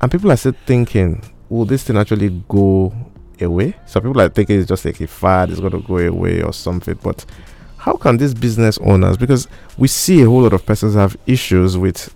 And 0.01 0.11
people 0.11 0.31
are 0.31 0.37
still 0.37 0.55
thinking, 0.65 1.23
will 1.49 1.65
this 1.65 1.83
thing 1.83 1.97
actually 1.97 2.29
go 2.49 2.93
away? 3.39 3.75
Some 3.85 4.03
people 4.03 4.21
are 4.21 4.29
thinking 4.29 4.59
it's 4.59 4.67
just 4.67 4.83
like 4.85 4.99
a 5.01 5.07
fad, 5.07 5.49
it's 5.51 5.59
going 5.59 5.71
to 5.73 5.81
go 5.81 5.97
away 5.97 6.41
or 6.41 6.53
something. 6.53 6.97
But 7.03 7.25
how 7.77 7.93
can 7.93 8.17
these 8.17 8.33
business 8.33 8.77
owners, 8.79 9.17
because 9.17 9.47
we 9.77 9.87
see 9.87 10.21
a 10.21 10.25
whole 10.25 10.41
lot 10.41 10.53
of 10.53 10.65
persons 10.65 10.95
have 10.95 11.15
issues 11.27 11.77
with 11.77 12.13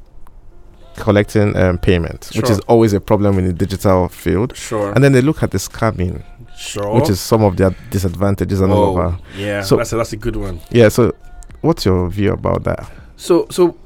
collecting 0.95 1.55
um, 1.55 1.77
payment, 1.77 2.31
which 2.35 2.49
is 2.49 2.59
always 2.61 2.93
a 2.93 2.99
problem 2.99 3.37
in 3.37 3.45
the 3.45 3.53
digital 3.53 4.09
field. 4.09 4.55
Sure. 4.55 4.91
And 4.93 5.03
then 5.03 5.11
they 5.11 5.21
look 5.21 5.43
at 5.43 5.51
the 5.51 5.57
scamming, 5.57 6.23
sure. 6.57 6.93
which 6.95 7.09
is 7.09 7.19
some 7.19 7.43
of 7.43 7.57
their 7.57 7.75
disadvantages 7.89 8.61
and 8.61 8.71
all 8.71 8.97
of 8.97 8.97
oh, 8.97 9.11
that. 9.11 9.39
yeah. 9.39 9.61
So- 9.61 9.77
that's 9.77 9.93
a, 9.93 9.97
that's 9.97 10.13
a 10.13 10.17
good 10.17 10.35
one. 10.35 10.59
Yeah, 10.71 10.89
so 10.89 11.13
what's 11.61 11.85
your 11.85 12.09
view 12.09 12.33
about 12.33 12.63
that? 12.63 12.89
So 13.17 13.47
so 13.49 13.77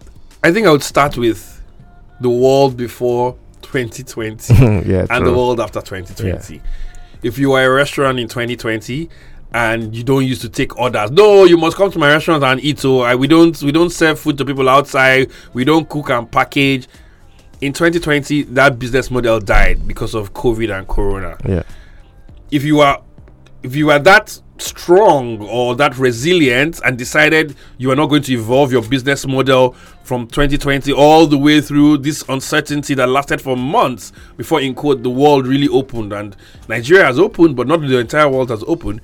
I 0.43 0.51
think 0.51 0.67
I 0.67 0.71
would 0.71 0.83
start 0.83 1.17
with 1.17 1.61
the 2.19 2.29
world 2.29 2.77
before 2.77 3.37
2020 3.61 4.53
yeah, 4.89 5.05
and 5.09 5.25
the 5.25 5.33
world 5.33 5.59
after 5.59 5.81
2020. 5.81 6.61
If 7.21 7.37
you 7.37 7.51
are 7.53 7.65
a 7.65 7.69
restaurant 7.69 8.19
in 8.19 8.27
2020 8.27 9.09
and 9.53 9.95
you 9.95 10.03
don't 10.03 10.25
used 10.25 10.41
to 10.41 10.49
take 10.49 10.77
orders, 10.77 11.11
no, 11.11 11.45
you 11.45 11.57
must 11.57 11.75
come 11.75 11.91
to 11.91 11.99
my 11.99 12.09
restaurant 12.09 12.43
and 12.43 12.63
eat. 12.63 12.79
So 12.79 13.01
I, 13.01 13.15
we 13.15 13.27
don't 13.27 13.59
we 13.63 13.71
don't 13.71 13.89
serve 13.89 14.19
food 14.19 14.37
to 14.37 14.45
people 14.45 14.69
outside. 14.69 15.31
We 15.53 15.63
don't 15.63 15.87
cook 15.89 16.09
and 16.09 16.31
package. 16.31 16.87
In 17.61 17.73
2020, 17.73 18.43
that 18.43 18.79
business 18.79 19.11
model 19.11 19.39
died 19.39 19.85
because 19.85 20.13
of 20.15 20.33
COVID 20.33 20.77
and 20.77 20.87
Corona. 20.87 21.37
Yeah. 21.45 21.63
if 22.51 22.63
you 22.63 22.79
are 22.81 23.01
if 23.63 23.75
you 23.75 23.91
are 23.91 23.99
that 23.99 24.39
strong 24.57 25.41
or 25.47 25.75
that 25.75 25.97
resilient 25.97 26.81
and 26.85 26.97
decided 26.97 27.55
you 27.77 27.91
are 27.91 27.95
not 27.95 28.07
going 28.07 28.21
to 28.21 28.33
evolve 28.33 28.71
your 28.71 28.81
business 28.81 29.25
model 29.25 29.71
from 30.03 30.27
2020 30.27 30.91
all 30.91 31.25
the 31.27 31.37
way 31.37 31.61
through 31.61 31.97
this 31.97 32.23
uncertainty 32.27 32.93
that 32.93 33.07
lasted 33.07 33.39
for 33.41 33.55
months 33.55 34.11
before 34.35 34.59
in 34.59 34.73
quote 34.75 35.01
the 35.01 35.09
world 35.09 35.47
really 35.47 35.69
opened 35.69 36.11
and 36.11 36.35
Nigeria 36.67 37.05
has 37.05 37.17
opened 37.17 37.55
but 37.55 37.67
not 37.67 37.79
the 37.81 37.97
entire 37.99 38.27
world 38.27 38.49
has 38.49 38.63
opened 38.67 38.99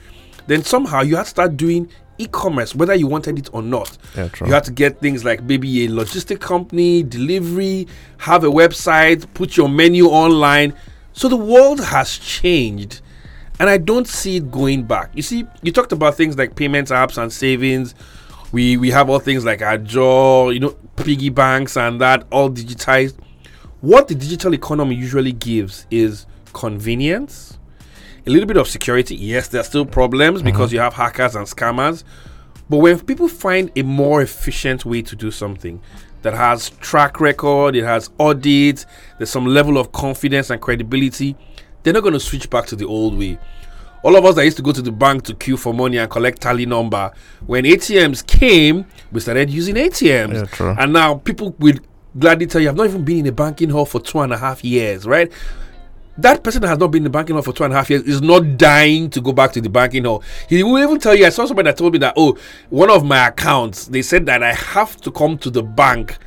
then 0.48 0.64
somehow 0.64 1.02
you 1.02 1.16
had 1.16 1.24
to 1.24 1.30
start 1.30 1.58
doing 1.58 1.90
e-commerce 2.18 2.74
whether 2.74 2.96
you 2.96 3.08
wanted 3.08 3.38
it 3.38 3.50
or 3.54 3.62
not 3.62 3.98
Yeah, 4.16 4.30
you 4.46 4.54
had 4.54 4.64
to 4.66 4.72
get 4.72 5.02
things 5.02 5.26
like 5.26 5.44
maybe 5.44 5.86
a 5.86 5.90
logistic 5.90 6.40
company 6.40 7.04
delivery 7.04 7.88
have 8.20 8.44
a 8.46 8.50
website 8.50 9.26
put 9.34 9.58
your 9.58 9.68
menu 9.68 10.06
online 10.06 10.74
so 11.12 11.28
the 11.28 11.36
world 11.36 11.82
has 11.84 12.18
changed 12.18 13.02
and 13.60 13.70
I 13.70 13.78
don't 13.78 14.08
see 14.08 14.38
it 14.38 14.52
going 14.52 14.84
back. 14.84 15.12
You 15.14 15.22
see, 15.22 15.46
you 15.62 15.72
talked 15.72 15.92
about 15.92 16.16
things 16.16 16.38
like 16.38 16.56
payments 16.56 16.92
apps 16.92 17.18
and 17.18 17.32
savings. 17.32 17.96
We 18.52 18.78
we 18.78 18.92
have 18.92 19.10
all 19.10 19.20
things 19.20 19.46
like 19.46 19.62
Ajor, 19.62 20.54
you 20.54 20.60
know, 20.60 20.76
piggy 20.98 21.30
banks 21.30 21.78
and 21.78 22.00
that 22.02 22.26
all 22.32 22.50
digitized. 22.50 23.16
What 23.82 24.08
the 24.08 24.16
digital 24.16 24.54
economy 24.54 24.96
usually 24.96 25.32
gives 25.32 25.86
is 25.92 26.26
convenience, 26.54 27.58
a 28.26 28.30
little 28.30 28.48
bit 28.48 28.58
of 28.58 28.68
security. 28.68 29.16
Yes, 29.16 29.48
there 29.50 29.62
are 29.62 29.66
still 29.66 29.86
problems 29.86 30.40
mm-hmm. 30.40 30.48
because 30.48 30.74
you 30.74 30.80
have 30.80 30.94
hackers 30.94 31.36
and 31.36 31.46
scammers. 31.46 32.04
But 32.70 32.78
when 32.78 33.00
people 33.00 33.28
find 33.28 33.72
a 33.76 33.84
more 33.84 34.22
efficient 34.22 34.86
way 34.86 35.02
to 35.04 35.16
do 35.16 35.30
something 35.30 35.82
that 36.24 36.34
has 36.34 36.72
track 36.82 37.20
record, 37.20 37.76
it 37.76 37.84
has 37.84 38.10
audits, 38.20 38.88
there's 39.18 39.30
some 39.30 39.46
level 39.46 39.78
of 39.78 39.92
confidence 39.92 40.50
and 40.50 40.60
credibility, 40.60 41.36
they're 41.84 41.94
not 41.94 42.02
going 42.02 42.14
to 42.14 42.20
switch 42.20 42.50
back 42.50 42.66
to 42.68 42.76
the 42.76 42.86
old 42.86 43.18
way. 43.18 43.38
All 44.02 44.16
of 44.16 44.26
us 44.26 44.36
that 44.36 44.46
used 44.46 44.58
to 44.58 44.64
go 44.64 44.72
to 44.72 44.82
the 44.82 44.92
bank 44.92 45.24
to 45.24 45.36
queue 45.36 45.58
for 45.58 45.74
money 45.74 45.98
and 45.98 46.10
collect 46.10 46.42
tally 46.42 46.66
number, 46.66 47.12
when 47.46 47.64
ATMs 47.64 48.26
came, 48.26 48.86
we 49.12 49.20
started 49.20 49.50
using 49.50 49.76
ATMs. 49.76 50.60
Yeah. 50.60 50.76
And 50.80 50.94
now 50.94 51.16
people 51.16 51.56
will 51.60 51.78
gladly 52.18 52.48
tell 52.48 52.62
you, 52.62 52.70
I've 52.70 52.76
not 52.76 52.88
even 52.88 53.04
been 53.04 53.20
in 53.20 53.28
a 53.28 53.32
banking 53.32 53.70
hall 53.70 53.86
for 53.86 54.00
two 54.00 54.20
and 54.20 54.34
a 54.34 54.38
half 54.38 54.64
years, 54.64 55.06
right? 55.06 55.32
That 56.18 56.44
person 56.44 56.62
that 56.62 56.70
has 56.70 56.78
not 56.78 56.92
been 56.92 57.00
in 57.00 57.04
the 57.06 57.10
banking 57.10 57.36
hall 57.36 57.44
for 57.44 57.54
two 57.54 57.64
and 57.64 57.74
a 57.74 57.76
half 57.76 57.90
years 57.90 58.04
is 58.04 58.22
not 58.22 58.58
dying 58.58 59.10
to 59.10 59.22
go 59.22 59.34
back 59.34 59.52
to 59.54 59.62
the 59.62 59.70
banking 59.70 60.06
hall. 60.06 60.24
He 60.48 60.64
will 60.64 60.80
even 60.80 61.00
tell 61.00 61.16
you. 61.16 61.26
I 61.26 61.30
saw 61.30 61.46
somebody 61.46 61.68
that 61.68 61.78
told 61.78 61.94
me 61.94 62.00
that 62.00 62.14
oh, 62.16 62.38
one 62.70 62.90
of 62.90 63.04
my 63.04 63.28
accounts, 63.28 63.88
they 63.88 64.02
said 64.02 64.26
that 64.28 64.42
I 64.42 64.54
have 64.54 64.98
to 65.02 65.12
come 65.12 65.38
to 65.40 65.50
the 65.50 65.64
bank 65.64 66.18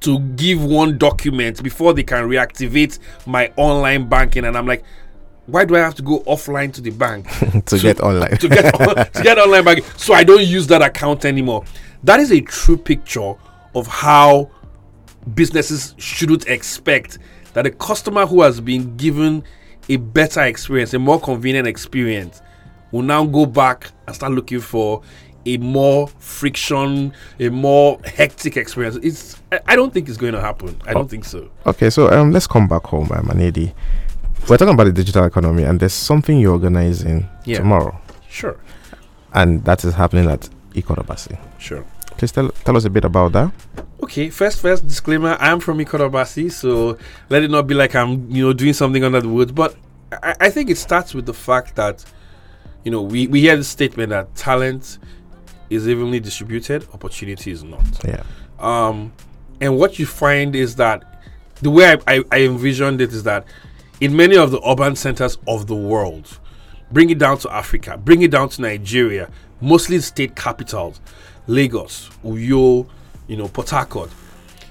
to 0.00 0.18
give 0.20 0.64
one 0.64 0.98
document 0.98 1.62
before 1.62 1.92
they 1.92 2.02
can 2.02 2.24
reactivate 2.24 2.98
my 3.26 3.52
online 3.56 4.08
banking, 4.08 4.44
and 4.44 4.56
I'm 4.56 4.66
like, 4.66 4.84
why 5.46 5.64
do 5.64 5.74
I 5.76 5.80
have 5.80 5.94
to 5.96 6.02
go 6.02 6.20
offline 6.20 6.72
to 6.74 6.80
the 6.80 6.90
bank 6.90 7.28
to 7.66 7.78
get 7.78 8.00
online. 8.00 8.36
to 8.36 8.48
get 8.48 8.80
on, 8.80 8.94
to 8.94 9.22
get 9.22 9.38
online 9.38 9.64
banking? 9.64 9.84
So 9.96 10.14
I 10.14 10.24
don't 10.24 10.44
use 10.44 10.66
that 10.68 10.82
account 10.82 11.24
anymore. 11.24 11.64
That 12.04 12.20
is 12.20 12.30
a 12.30 12.40
true 12.40 12.76
picture 12.76 13.34
of 13.74 13.86
how 13.86 14.50
businesses 15.34 15.94
shouldn't 15.98 16.46
expect 16.48 17.18
that 17.54 17.66
a 17.66 17.70
customer 17.70 18.26
who 18.26 18.42
has 18.42 18.60
been 18.60 18.96
given 18.96 19.44
a 19.88 19.96
better 19.96 20.42
experience, 20.42 20.94
a 20.94 20.98
more 20.98 21.20
convenient 21.20 21.66
experience, 21.66 22.40
will 22.92 23.02
now 23.02 23.24
go 23.24 23.46
back 23.46 23.90
and 24.06 24.14
start 24.16 24.32
looking 24.32 24.60
for 24.60 25.02
a 25.44 25.56
more 25.58 26.06
friction, 26.18 27.12
a 27.40 27.48
more 27.48 27.98
hectic 28.04 28.56
experience. 28.56 28.96
It's 29.02 29.40
I, 29.66 29.74
don't 29.74 29.92
think 29.92 30.08
it's 30.08 30.16
going 30.18 30.34
to 30.34 30.40
happen. 30.40 30.80
I 30.86 30.92
don't 30.92 31.08
think 31.10 31.24
so. 31.24 31.50
Okay, 31.66 31.90
so 31.90 32.08
um, 32.10 32.30
let's 32.32 32.46
come 32.46 32.68
back 32.68 32.84
home, 32.84 33.10
um, 33.12 33.26
Manedi. 33.26 33.72
We're 34.48 34.56
talking 34.56 34.74
about 34.74 34.84
the 34.84 34.92
digital 34.92 35.24
economy, 35.24 35.64
and 35.64 35.78
there's 35.80 35.92
something 35.92 36.38
you're 36.38 36.52
organizing 36.52 37.28
Yeah. 37.44 37.58
tomorrow, 37.58 38.00
Sure, 38.28 38.56
and 39.34 39.64
that 39.64 39.84
is 39.84 39.94
happening 39.94 40.28
at 40.30 40.48
Ikot 40.74 41.04
Abasi. 41.04 41.38
sure. 41.58 41.84
Please 42.22 42.30
tell, 42.30 42.50
tell 42.50 42.76
us 42.76 42.84
a 42.84 42.90
bit 42.90 43.04
about 43.04 43.32
that. 43.32 43.52
Okay, 44.04 44.30
first, 44.30 44.60
first 44.60 44.86
disclaimer: 44.86 45.36
I'm 45.40 45.58
from 45.58 45.78
Ikot 45.78 46.08
Abasi, 46.08 46.52
so 46.52 46.96
let 47.28 47.42
it 47.42 47.50
not 47.50 47.66
be 47.66 47.74
like 47.74 47.96
I'm, 47.96 48.30
you 48.30 48.44
know, 48.44 48.52
doing 48.52 48.74
something 48.74 49.02
under 49.02 49.20
the 49.20 49.28
woods. 49.28 49.50
But 49.50 49.74
I, 50.12 50.36
I 50.42 50.48
think 50.50 50.70
it 50.70 50.78
starts 50.78 51.14
with 51.14 51.26
the 51.26 51.34
fact 51.34 51.74
that, 51.74 52.04
you 52.84 52.92
know, 52.92 53.02
we 53.02 53.26
we 53.26 53.40
hear 53.40 53.56
the 53.56 53.64
statement 53.64 54.10
that 54.10 54.32
talent 54.36 54.98
is 55.68 55.88
evenly 55.88 56.20
distributed, 56.20 56.86
opportunity 56.94 57.50
is 57.50 57.64
not. 57.64 57.84
Yeah. 58.04 58.22
Um, 58.60 59.12
and 59.60 59.76
what 59.76 59.98
you 59.98 60.06
find 60.06 60.54
is 60.54 60.76
that 60.76 61.24
the 61.60 61.70
way 61.70 61.86
I, 61.86 61.98
I, 62.06 62.24
I 62.30 62.40
envisioned 62.42 63.00
it 63.00 63.12
is 63.12 63.24
that 63.24 63.46
in 64.00 64.14
many 64.14 64.36
of 64.36 64.52
the 64.52 64.60
urban 64.64 64.94
centers 64.94 65.38
of 65.48 65.66
the 65.66 65.74
world, 65.74 66.38
bring 66.92 67.10
it 67.10 67.18
down 67.18 67.38
to 67.38 67.52
Africa, 67.52 67.98
bring 67.98 68.22
it 68.22 68.30
down 68.30 68.48
to 68.50 68.62
Nigeria, 68.62 69.28
mostly 69.60 69.98
state 69.98 70.36
capitals, 70.36 71.00
Lagos, 71.52 72.10
Uyo, 72.24 72.86
you 73.28 73.36
know, 73.36 73.48
Port 73.48 73.70
Harcourt. 73.70 74.10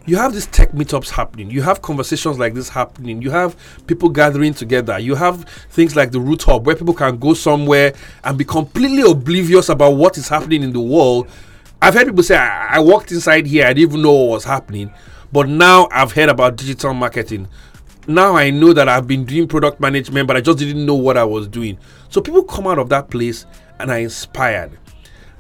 You 0.07 0.15
have 0.17 0.33
these 0.33 0.47
tech 0.47 0.71
meetups 0.71 1.11
happening. 1.11 1.51
You 1.51 1.61
have 1.61 1.83
conversations 1.83 2.39
like 2.39 2.55
this 2.55 2.69
happening. 2.69 3.21
You 3.21 3.29
have 3.29 3.55
people 3.85 4.09
gathering 4.09 4.55
together. 4.55 4.97
You 4.97 5.13
have 5.13 5.45
things 5.69 5.95
like 5.95 6.11
the 6.11 6.19
Root 6.19 6.41
Hub 6.41 6.65
where 6.65 6.75
people 6.75 6.95
can 6.95 7.17
go 7.17 7.35
somewhere 7.35 7.93
and 8.23 8.35
be 8.35 8.43
completely 8.43 9.03
oblivious 9.09 9.69
about 9.69 9.91
what 9.91 10.17
is 10.17 10.27
happening 10.27 10.63
in 10.63 10.73
the 10.73 10.81
world. 10.81 11.27
I've 11.83 11.93
heard 11.93 12.07
people 12.07 12.23
say, 12.23 12.35
I, 12.35 12.77
I 12.77 12.79
walked 12.79 13.11
inside 13.11 13.45
here, 13.45 13.65
I 13.65 13.73
didn't 13.73 13.89
even 13.91 14.01
know 14.01 14.13
what 14.13 14.31
was 14.31 14.43
happening. 14.43 14.91
But 15.31 15.47
now 15.49 15.87
I've 15.91 16.11
heard 16.13 16.29
about 16.29 16.55
digital 16.55 16.93
marketing 16.93 17.47
now 18.07 18.35
I 18.35 18.49
know 18.49 18.73
that 18.73 18.89
I've 18.89 19.07
been 19.07 19.25
doing 19.25 19.47
product 19.47 19.79
management, 19.79 20.27
but 20.27 20.35
I 20.35 20.41
just 20.41 20.57
didn't 20.57 20.85
know 20.85 20.95
what 20.95 21.17
I 21.17 21.23
was 21.23 21.47
doing. 21.47 21.77
So 22.09 22.21
people 22.21 22.43
come 22.43 22.67
out 22.67 22.79
of 22.79 22.89
that 22.89 23.09
place 23.09 23.45
and 23.79 23.91
are 23.91 23.99
inspired. 23.99 24.71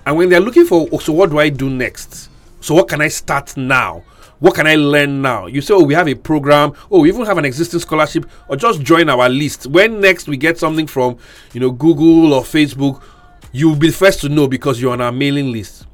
And 0.05 0.17
when 0.17 0.29
they're 0.29 0.39
looking 0.39 0.65
for, 0.65 0.87
oh, 0.91 0.97
so 0.99 1.13
what 1.13 1.29
do 1.29 1.39
I 1.39 1.49
do 1.49 1.69
next? 1.69 2.29
So 2.59 2.75
what 2.75 2.87
can 2.87 3.01
I 3.01 3.07
start 3.07 3.55
now? 3.57 4.03
What 4.39 4.55
can 4.55 4.65
I 4.65 4.75
learn 4.75 5.21
now? 5.21 5.45
You 5.45 5.61
say, 5.61 5.75
oh, 5.75 5.83
we 5.83 5.93
have 5.93 6.07
a 6.07 6.15
program. 6.15 6.73
Oh, 6.89 7.01
we 7.01 7.09
even 7.09 7.25
have 7.25 7.37
an 7.37 7.45
existing 7.45 7.79
scholarship, 7.79 8.25
or 8.47 8.55
just 8.55 8.81
join 8.81 9.07
our 9.09 9.29
list. 9.29 9.67
When 9.67 10.01
next 10.01 10.27
we 10.27 10.35
get 10.35 10.57
something 10.57 10.87
from, 10.87 11.17
you 11.53 11.59
know, 11.59 11.69
Google 11.69 12.33
or 12.33 12.41
Facebook, 12.41 13.03
you'll 13.51 13.75
be 13.75 13.91
first 13.91 14.21
to 14.21 14.29
know 14.29 14.47
because 14.47 14.81
you're 14.81 14.93
on 14.93 15.01
our 15.01 15.11
mailing 15.11 15.51
list. 15.51 15.85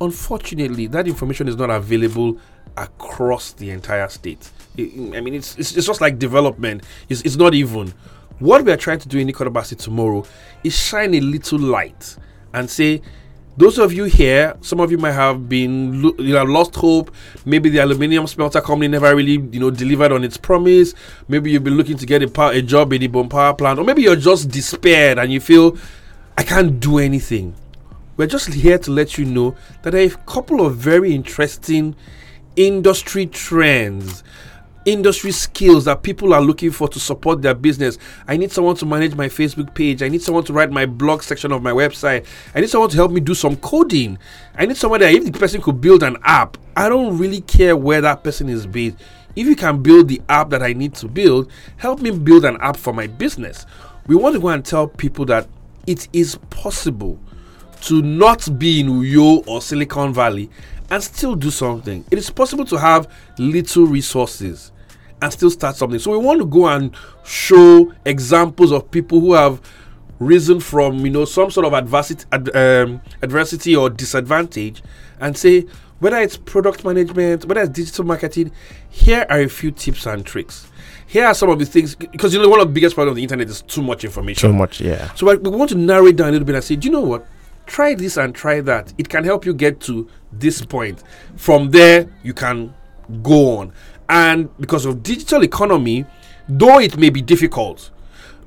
Unfortunately, 0.00 0.86
that 0.86 1.06
information 1.06 1.46
is 1.46 1.56
not 1.56 1.68
available 1.68 2.38
across 2.78 3.52
the 3.52 3.70
entire 3.70 4.08
state. 4.08 4.50
I 4.78 5.20
mean, 5.20 5.34
it's, 5.34 5.58
it's, 5.58 5.76
it's 5.76 5.86
just 5.86 6.00
like 6.00 6.18
development. 6.18 6.84
It's, 7.10 7.20
it's 7.20 7.36
not 7.36 7.52
even. 7.52 7.92
What 8.38 8.64
we 8.64 8.72
are 8.72 8.78
trying 8.78 9.00
to 9.00 9.08
do 9.08 9.18
in 9.18 9.28
Ikot 9.28 9.52
Abasi 9.52 9.76
tomorrow 9.76 10.24
is 10.64 10.74
shine 10.74 11.12
a 11.14 11.20
little 11.20 11.58
light 11.58 12.16
and 12.54 12.70
say, 12.70 13.02
those 13.56 13.78
of 13.78 13.92
you 13.92 14.04
here, 14.04 14.56
some 14.60 14.80
of 14.80 14.90
you 14.90 14.98
might 14.98 15.12
have 15.12 15.48
been 15.48 16.02
you 16.18 16.34
know 16.34 16.44
lost 16.44 16.74
hope. 16.76 17.14
Maybe 17.44 17.68
the 17.68 17.78
aluminium 17.78 18.26
smelter 18.26 18.60
company 18.60 18.88
never 18.88 19.14
really 19.14 19.32
you 19.52 19.60
know 19.60 19.70
delivered 19.70 20.12
on 20.12 20.24
its 20.24 20.36
promise. 20.36 20.94
Maybe 21.28 21.50
you've 21.50 21.64
been 21.64 21.76
looking 21.76 21.96
to 21.98 22.06
get 22.06 22.22
a, 22.22 22.28
power, 22.28 22.52
a 22.52 22.62
job 22.62 22.92
in 22.92 23.00
the 23.00 23.08
Ibom 23.08 23.28
power 23.28 23.54
plant, 23.54 23.78
or 23.78 23.84
maybe 23.84 24.02
you're 24.02 24.16
just 24.16 24.50
despaired 24.50 25.18
and 25.18 25.32
you 25.32 25.40
feel 25.40 25.76
I 26.38 26.42
can't 26.42 26.80
do 26.80 26.98
anything. 26.98 27.54
We're 28.16 28.26
just 28.26 28.52
here 28.52 28.78
to 28.78 28.90
let 28.90 29.18
you 29.18 29.24
know 29.24 29.56
that 29.82 29.90
there 29.90 30.02
are 30.02 30.12
a 30.12 30.16
couple 30.24 30.64
of 30.64 30.76
very 30.76 31.14
interesting 31.14 31.96
industry 32.56 33.26
trends 33.26 34.22
industry 34.92 35.32
skills 35.32 35.84
that 35.84 36.02
people 36.02 36.34
are 36.34 36.40
looking 36.40 36.70
for 36.70 36.88
to 36.88 37.00
support 37.00 37.42
their 37.42 37.54
business. 37.54 37.98
I 38.26 38.36
need 38.36 38.52
someone 38.52 38.76
to 38.76 38.86
manage 38.86 39.14
my 39.14 39.28
Facebook 39.28 39.74
page. 39.74 40.02
I 40.02 40.08
need 40.08 40.22
someone 40.22 40.44
to 40.44 40.52
write 40.52 40.70
my 40.70 40.86
blog 40.86 41.22
section 41.22 41.52
of 41.52 41.62
my 41.62 41.72
website. 41.72 42.26
I 42.54 42.60
need 42.60 42.70
someone 42.70 42.90
to 42.90 42.96
help 42.96 43.12
me 43.12 43.20
do 43.20 43.34
some 43.34 43.56
coding. 43.56 44.18
I 44.54 44.66
need 44.66 44.76
someone 44.76 45.00
that 45.00 45.14
if 45.14 45.24
the 45.24 45.38
person 45.38 45.60
could 45.60 45.80
build 45.80 46.02
an 46.02 46.16
app, 46.24 46.56
I 46.76 46.88
don't 46.88 47.16
really 47.18 47.40
care 47.42 47.76
where 47.76 48.00
that 48.00 48.24
person 48.24 48.48
is 48.48 48.66
based. 48.66 48.96
If 49.36 49.46
you 49.46 49.54
can 49.54 49.82
build 49.82 50.08
the 50.08 50.20
app 50.28 50.50
that 50.50 50.62
I 50.62 50.72
need 50.72 50.94
to 50.96 51.08
build, 51.08 51.50
help 51.76 52.00
me 52.00 52.10
build 52.10 52.44
an 52.44 52.58
app 52.60 52.76
for 52.76 52.92
my 52.92 53.06
business. 53.06 53.66
We 54.06 54.16
want 54.16 54.34
to 54.34 54.40
go 54.40 54.48
and 54.48 54.64
tell 54.64 54.88
people 54.88 55.24
that 55.26 55.46
it 55.86 56.08
is 56.12 56.36
possible 56.50 57.18
to 57.82 58.02
not 58.02 58.58
be 58.58 58.80
in 58.80 58.88
Uyo 58.88 59.46
or 59.46 59.62
Silicon 59.62 60.12
Valley 60.12 60.50
and 60.90 61.02
still 61.02 61.36
do 61.36 61.50
something. 61.50 62.04
It 62.10 62.18
is 62.18 62.30
possible 62.30 62.64
to 62.66 62.76
have 62.76 63.10
little 63.38 63.86
resources 63.86 64.72
and 65.22 65.32
still 65.32 65.50
start 65.50 65.76
something. 65.76 65.98
So 65.98 66.12
we 66.12 66.18
want 66.18 66.40
to 66.40 66.46
go 66.46 66.66
and 66.66 66.94
show 67.24 67.92
examples 68.04 68.72
of 68.72 68.90
people 68.90 69.20
who 69.20 69.34
have 69.34 69.60
risen 70.18 70.60
from 70.60 70.98
you 71.04 71.10
know 71.10 71.24
some 71.24 71.50
sort 71.50 71.66
of 71.66 71.72
adversity, 71.72 72.24
ad, 72.30 72.54
um, 72.54 73.00
adversity 73.22 73.74
or 73.74 73.90
disadvantage, 73.90 74.82
and 75.20 75.36
say 75.36 75.66
whether 75.98 76.18
it's 76.18 76.36
product 76.36 76.84
management, 76.84 77.44
whether 77.44 77.60
it's 77.60 77.70
digital 77.70 78.04
marketing, 78.04 78.50
here 78.88 79.26
are 79.28 79.40
a 79.40 79.48
few 79.48 79.70
tips 79.70 80.06
and 80.06 80.24
tricks. 80.24 80.66
Here 81.06 81.26
are 81.26 81.34
some 81.34 81.50
of 81.50 81.58
the 81.58 81.66
things 81.66 81.94
because 81.94 82.32
you 82.32 82.40
know 82.40 82.48
one 82.48 82.60
of 82.60 82.68
the 82.68 82.72
biggest 82.72 82.94
problems 82.94 83.12
of 83.12 83.16
the 83.16 83.22
internet 83.22 83.48
is 83.48 83.62
too 83.62 83.82
much 83.82 84.04
information. 84.04 84.50
Too 84.50 84.56
much, 84.56 84.80
yeah. 84.80 85.12
So 85.14 85.26
we 85.26 85.50
want 85.50 85.70
to 85.70 85.76
narrow 85.76 86.06
it 86.06 86.16
down 86.16 86.28
a 86.28 86.32
little 86.32 86.46
bit 86.46 86.54
and 86.54 86.64
say, 86.64 86.76
do 86.76 86.86
you 86.86 86.92
know 86.92 87.00
what? 87.00 87.26
Try 87.66 87.94
this 87.94 88.16
and 88.16 88.34
try 88.34 88.60
that. 88.62 88.94
It 88.96 89.08
can 89.08 89.24
help 89.24 89.44
you 89.44 89.52
get 89.52 89.80
to 89.82 90.08
this 90.32 90.64
point. 90.64 91.02
From 91.36 91.70
there, 91.70 92.08
you 92.22 92.32
can 92.32 92.72
go 93.22 93.58
on. 93.58 93.72
And 94.10 94.54
because 94.58 94.86
of 94.86 95.04
digital 95.04 95.44
economy, 95.44 96.04
though 96.48 96.80
it 96.80 96.98
may 96.98 97.10
be 97.10 97.22
difficult, 97.22 97.90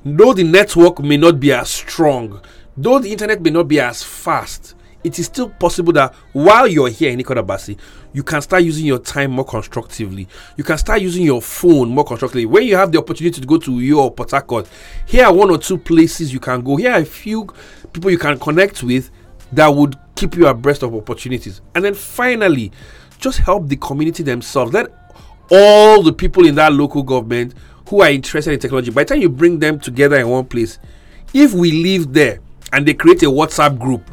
though 0.04 0.34
the 0.34 0.44
network 0.44 1.00
may 1.00 1.16
not 1.16 1.40
be 1.40 1.52
as 1.52 1.70
strong, 1.70 2.42
though 2.76 2.98
the 2.98 3.10
internet 3.10 3.40
may 3.40 3.48
not 3.48 3.66
be 3.66 3.80
as 3.80 4.02
fast, 4.02 4.74
it 5.02 5.18
is 5.18 5.24
still 5.24 5.48
possible 5.48 5.92
that 5.94 6.14
while 6.34 6.66
you're 6.68 6.90
here 6.90 7.10
in 7.10 7.18
Ikot 7.18 7.42
Abasi, 7.42 7.78
you 8.12 8.22
can 8.22 8.42
start 8.42 8.62
using 8.62 8.84
your 8.84 8.98
time 8.98 9.30
more 9.30 9.44
constructively. 9.44 10.28
You 10.58 10.64
can 10.64 10.76
start 10.76 11.00
using 11.00 11.24
your 11.24 11.40
phone 11.40 11.88
more 11.88 12.04
constructively. 12.04 12.44
When 12.44 12.64
you 12.64 12.76
have 12.76 12.92
the 12.92 12.98
opportunity 12.98 13.40
to 13.40 13.46
go 13.46 13.56
to 13.56 13.80
your 13.80 14.12
Port 14.12 14.32
Harcourt, 14.32 14.68
here 15.06 15.24
are 15.24 15.32
one 15.32 15.50
or 15.50 15.58
two 15.58 15.78
places 15.78 16.30
you 16.30 16.40
can 16.40 16.60
go. 16.62 16.76
Here 16.76 16.92
are 16.92 17.00
a 17.00 17.06
few 17.06 17.48
people 17.90 18.10
you 18.10 18.18
can 18.18 18.38
connect 18.38 18.82
with 18.82 19.10
that 19.52 19.68
would 19.68 19.96
keep 20.14 20.36
you 20.36 20.46
abreast 20.46 20.82
of 20.82 20.94
opportunities. 20.94 21.62
And 21.74 21.82
then 21.84 21.94
finally, 21.94 22.70
just 23.18 23.38
help 23.38 23.68
the 23.68 23.76
community 23.76 24.22
themselves. 24.22 24.74
Let 24.74 25.03
all 25.50 26.02
the 26.02 26.12
people 26.12 26.46
in 26.46 26.54
that 26.56 26.72
local 26.72 27.02
government 27.02 27.54
who 27.88 28.02
are 28.02 28.10
interested 28.10 28.52
in 28.52 28.60
technology, 28.60 28.90
by 28.90 29.04
the 29.04 29.14
time 29.14 29.22
you 29.22 29.28
bring 29.28 29.58
them 29.58 29.78
together 29.78 30.16
in 30.16 30.28
one 30.28 30.44
place, 30.44 30.78
if 31.32 31.52
we 31.52 31.72
live 31.82 32.12
there 32.12 32.40
and 32.72 32.86
they 32.86 32.94
create 32.94 33.22
a 33.22 33.26
WhatsApp 33.26 33.78
group 33.78 34.10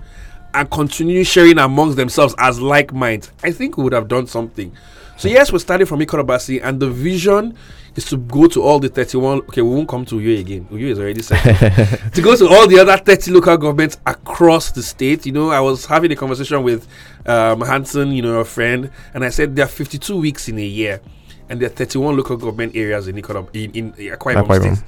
and 0.53 0.69
continue 0.69 1.23
sharing 1.23 1.57
amongst 1.57 1.95
themselves 1.97 2.35
as 2.37 2.59
like 2.59 2.93
minds, 2.93 3.31
I 3.43 3.51
think 3.51 3.77
we 3.77 3.83
would 3.83 3.93
have 3.93 4.07
done 4.07 4.27
something. 4.27 4.75
So 5.17 5.27
yes, 5.27 5.51
we're 5.51 5.59
starting 5.59 5.85
from 5.85 5.99
Ikot 5.99 6.25
Abasi, 6.25 6.59
and 6.63 6.79
the 6.79 6.89
vision 6.89 7.55
is 7.95 8.05
to 8.05 8.17
go 8.17 8.47
to 8.47 8.63
all 8.63 8.79
the 8.79 8.89
31. 8.89 9.39
Okay, 9.41 9.61
we 9.61 9.69
won't 9.69 9.87
come 9.87 10.03
to 10.05 10.15
Uyo 10.15 10.39
again. 10.39 10.65
Uyo 10.71 10.89
is 10.89 10.99
already 10.99 11.21
set. 11.21 11.43
to 12.13 12.21
go 12.23 12.35
to 12.35 12.47
all 12.47 12.67
the 12.67 12.79
other 12.79 12.97
30 12.97 13.31
local 13.31 13.55
governments 13.57 13.99
across 14.07 14.71
the 14.71 14.81
state. 14.81 15.25
You 15.27 15.31
know, 15.31 15.51
I 15.51 15.59
was 15.59 15.85
having 15.85 16.11
a 16.11 16.15
conversation 16.15 16.63
with 16.63 16.87
um, 17.27 17.61
Hanson, 17.61 18.11
you 18.13 18.23
know, 18.23 18.39
a 18.39 18.45
friend, 18.45 18.89
and 19.13 19.23
I 19.23 19.29
said 19.29 19.55
there 19.55 19.65
are 19.65 19.67
52 19.67 20.17
weeks 20.19 20.49
in 20.49 20.57
a 20.57 20.65
year, 20.65 21.01
and 21.51 21.59
there 21.59 21.67
are 21.67 21.73
31 21.73 22.17
local 22.17 22.37
government 22.37 22.75
areas 22.75 23.07
in 23.07 23.15
Ikorob 23.15 23.49
in 23.53 23.71
in 23.71 23.91
Akwa 23.93 24.35
Ibom 24.35 24.75
State 24.75 24.83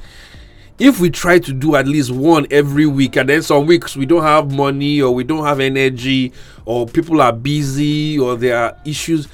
if 0.79 0.99
we 0.99 1.11
try 1.11 1.37
to 1.37 1.53
do 1.53 1.75
at 1.75 1.87
least 1.87 2.09
one 2.09 2.47
every 2.49 2.87
week 2.87 3.15
and 3.15 3.29
then 3.29 3.43
some 3.43 3.67
weeks 3.67 3.95
we 3.95 4.07
don't 4.07 4.23
have 4.23 4.51
money 4.51 4.99
or 5.01 5.13
we 5.13 5.23
don't 5.23 5.45
have 5.45 5.59
energy 5.59 6.33
or 6.65 6.87
people 6.87 7.21
are 7.21 7.31
busy 7.31 8.17
or 8.17 8.35
there 8.35 8.57
are 8.57 8.77
issues 8.83 9.27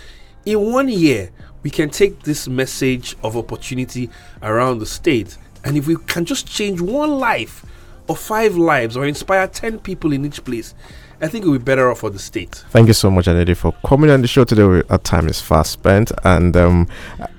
in 0.46 0.60
one 0.74 0.90
year 0.90 1.32
we 1.64 1.70
can 1.70 1.90
take 1.90 2.24
this 2.24 2.48
message 2.48 3.16
of 3.24 3.36
opportunity 3.36 4.10
around 4.42 4.80
the 4.80 4.86
state. 4.86 5.38
And 5.64 5.78
if 5.78 5.88
we 5.88 5.98
can 6.08 6.26
just 6.26 6.48
change 6.48 6.80
one 6.80 7.12
life 7.20 7.66
or 8.08 8.16
five 8.16 8.56
lives 8.56 8.96
or 8.96 9.06
inspire 9.06 9.48
10 9.48 9.80
people 9.80 10.14
in 10.14 10.26
each 10.26 10.44
place 10.44 10.74
I 11.22 11.28
think 11.28 11.46
it 11.46 11.50
would 11.50 11.62
be 11.62 11.66
better 11.66 11.92
off 11.92 12.00
for 12.00 12.10
the 12.10 12.20
state. 12.20 12.64
Thank 12.70 12.88
you 12.88 12.94
so 12.94 13.12
much, 13.12 13.26
Aniedi, 13.26 13.56
for 13.56 13.74
coming 13.86 14.10
on 14.10 14.22
the 14.22 14.28
show 14.28 14.46
today. 14.46 14.82
Our 14.90 14.98
time 15.00 15.28
is 15.28 15.42
fast 15.42 15.72
spent, 15.72 16.14
and 16.24 16.56
um, 16.56 16.88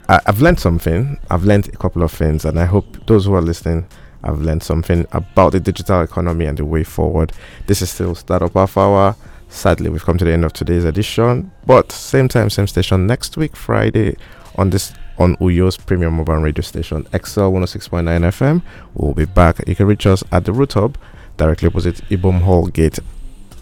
I, 0.09 0.21
have 0.27 0.43
learned 0.43 0.61
something. 0.61 1.19
I've 1.31 1.45
learned 1.45 1.69
a 1.69 1.77
couple 1.79 2.03
of 2.03 2.13
things, 2.13 2.45
and 2.45 2.61
I 2.61 2.67
hope 2.67 3.07
those 3.07 3.25
who 3.25 3.33
are 3.35 3.41
listening 3.41 3.87
have 4.23 4.43
learned 4.43 4.63
something 4.63 5.07
about 5.13 5.53
the 5.53 5.61
digital 5.61 6.03
economy 6.03 6.45
and 6.45 6.59
the 6.59 6.65
way 6.67 6.85
forward. 6.85 7.33
This 7.69 7.81
is 7.81 7.91
still 7.91 8.15
Startup 8.15 8.53
Half 8.53 8.77
Hour. 8.77 9.17
Sadly, 9.49 9.89
we've 9.89 10.05
come 10.05 10.19
to 10.19 10.27
the 10.27 10.33
end 10.33 10.45
of 10.45 10.53
today's 10.53 10.85
edition, 10.85 11.51
but 11.65 11.91
same 11.91 12.29
time, 12.29 12.51
same 12.51 12.67
station 12.67 13.07
next 13.07 13.39
week, 13.39 13.57
Friday, 13.57 14.17
on 14.57 14.71
this 14.71 14.93
on 15.19 15.37
Uyo's 15.37 15.77
premium 15.77 16.15
mobile 16.15 16.37
radio 16.37 16.63
station, 16.63 17.05
XL 17.13 17.51
106.9 17.51 18.05
FM. 18.05 18.63
We'll 18.95 19.15
be 19.15 19.27
back. 19.27 19.67
You 19.67 19.75
can 19.75 19.87
reach 19.87 20.07
us 20.07 20.23
at 20.33 20.45
the 20.45 20.53
Root 20.53 20.75
Hub, 20.75 20.97
directly 21.37 21.69
opposite 21.69 21.97
Ibom 22.11 22.41
Hall 22.43 22.67
Gate 22.69 22.99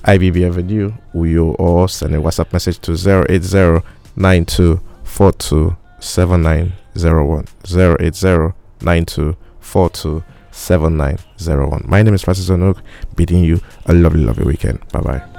IBB 0.04 0.46
Avenue, 0.46 0.92
Uyo, 1.14 1.54
or 1.58 1.88
send 1.88 2.14
a 2.14 2.18
WhatsApp 2.18 2.52
message 2.52 2.78
to 2.80 2.92
080 2.92 3.84
9242 4.16 5.76
7901. 6.00 7.46
080 7.64 8.54
9242 8.80 10.24
7901. 10.50 11.84
My 11.86 12.02
name 12.02 12.14
is 12.14 12.22
Francis 12.22 12.48
Onuk, 12.48 12.80
bidding 13.16 13.44
you 13.44 13.60
a 13.86 13.92
lovely, 13.94 14.24
lovely 14.24 14.44
weekend. 14.44 14.80
Bye 14.92 15.00
bye. 15.00 15.37